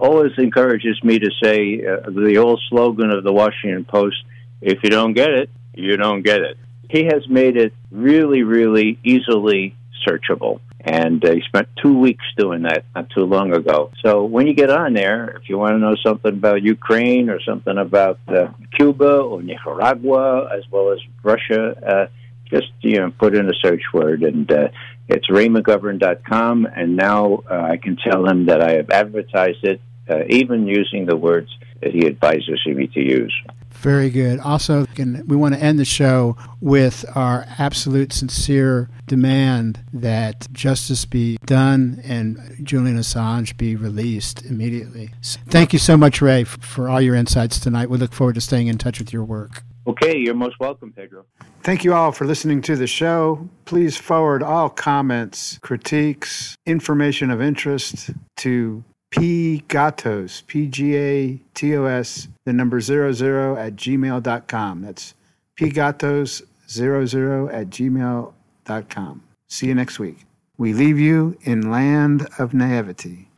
always 0.01 0.33
encourages 0.39 1.03
me 1.03 1.19
to 1.19 1.31
say 1.43 1.85
uh, 1.85 2.11
the 2.11 2.37
old 2.39 2.61
slogan 2.69 3.11
of 3.11 3.25
the 3.25 3.33
Washington 3.33 3.85
Post 3.85 4.17
if 4.73 4.79
you 4.83 4.91
don't 4.91 5.15
get 5.15 5.31
it, 5.31 5.51
you 5.75 5.97
don't 5.97 6.23
get 6.23 6.41
it 6.41 6.57
he 6.95 7.05
has 7.05 7.29
made 7.29 7.57
it 7.57 7.73
really, 7.91 8.43
really 8.43 8.99
easily 9.03 9.75
searchable. 10.07 10.61
And 10.81 11.25
uh, 11.25 11.33
he 11.33 11.41
spent 11.41 11.69
two 11.83 11.99
weeks 11.99 12.25
doing 12.37 12.63
that 12.63 12.85
not 12.95 13.09
too 13.11 13.25
long 13.25 13.53
ago. 13.55 13.91
So 14.05 14.25
when 14.25 14.47
you 14.47 14.55
get 14.55 14.71
on 14.71 14.93
there, 14.93 15.31
if 15.31 15.49
you 15.49 15.57
want 15.59 15.73
to 15.73 15.79
know 15.79 15.97
something 16.07 16.33
about 16.33 16.63
Ukraine 16.63 17.31
or 17.31 17.41
something 17.41 17.79
about 17.79 18.21
uh, 18.29 18.49
Cuba 18.77 19.19
or 19.19 19.43
Nicaragua, 19.43 20.55
as 20.55 20.63
well 20.71 20.93
as 20.93 20.99
Russia, 21.23 21.63
uh, 21.93 22.07
Just 22.51 22.71
you 22.83 22.99
know, 23.01 23.11
put 23.11 23.35
in 23.35 23.49
a 23.49 23.55
search 23.65 23.83
word, 23.95 24.23
and 24.23 24.47
uh, 24.53 24.69
it's 25.09 25.29
raymcgovern.com. 25.29 26.67
And 26.67 26.97
now 26.97 27.43
uh, 27.51 27.73
I 27.73 27.77
can 27.79 27.97
tell 27.97 28.29
him 28.29 28.47
that 28.47 28.61
I 28.61 28.73
have 28.73 28.91
advertised 28.91 29.65
it, 29.65 29.81
uh, 30.09 30.25
even 30.29 30.67
using 30.67 31.07
the 31.07 31.17
words 31.17 31.51
that 31.81 31.93
he 31.93 32.07
advises 32.07 32.61
me 32.67 32.87
to 32.89 33.01
use. 33.01 33.35
Very 33.75 34.09
good. 34.09 34.41
Also, 34.41 34.87
we 34.97 35.37
want 35.37 35.55
to 35.55 35.61
end 35.61 35.79
the 35.79 35.85
show 35.85 36.37
with 36.61 37.05
our 37.15 37.45
absolute 37.59 38.13
sincere 38.13 38.89
demand 39.07 39.85
that 39.93 40.51
justice 40.53 41.05
be 41.05 41.37
done 41.45 42.01
and 42.05 42.57
Julian 42.63 42.99
Assange 42.99 43.57
be 43.57 43.77
released 43.77 44.43
immediately. 44.45 45.11
Thank 45.23 45.73
you 45.75 45.79
so 45.79 45.97
much, 45.97 46.23
Ray, 46.23 46.45
for 46.45 46.89
all 46.89 47.01
your 47.01 47.15
insights 47.15 47.61
tonight. 47.61 47.91
We 47.91 47.99
look 47.99 48.15
forward 48.15 48.37
to 48.37 48.41
staying 48.41 48.69
in 48.69 48.79
touch 48.79 48.99
with 48.99 49.13
your 49.13 49.25
work. 49.25 49.63
Okay, 49.87 50.17
you're 50.17 50.35
most 50.35 50.59
welcome, 50.59 50.93
Pedro. 50.93 51.27
Thank 51.63 51.85
you 51.85 51.93
all 51.93 52.11
for 52.11 52.25
listening 52.25 52.63
to 52.63 52.77
the 52.77 52.87
show. 52.87 53.49
Please 53.67 53.99
forward 53.99 54.43
all 54.43 54.71
comments, 54.71 55.59
critiques, 55.59 56.57
information 56.65 57.31
of 57.31 57.43
interest 57.43 58.11
to 58.39 58.83
P 59.11 59.63
Gatos, 59.69 60.43
P 60.47 60.67
G 60.67 60.97
A 60.97 61.41
T 61.55 61.77
O 61.77 61.85
S, 61.85 62.29
the 62.45 62.53
number 62.53 62.81
00 62.81 63.57
at 63.57 63.77
gmail.com. 63.77 64.83
That's 64.83 65.15
P 65.57 65.71
Gatos 65.71 66.43
00 66.69 67.49
at 67.49 67.71
gmail.com. 67.71 69.23
See 69.49 69.67
you 69.67 69.75
next 69.75 69.99
week. 69.99 70.27
We 70.57 70.73
leave 70.73 70.99
you 70.99 71.37
in 71.43 71.71
land 71.71 72.29
of 72.39 72.55
naivety. 72.55 73.29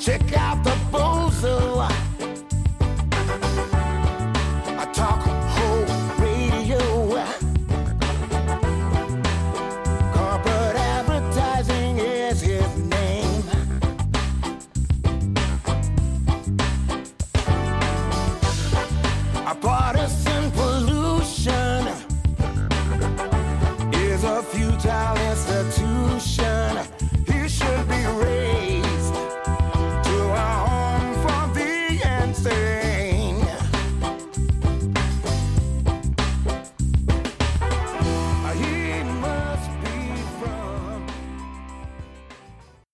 Say 0.00 0.79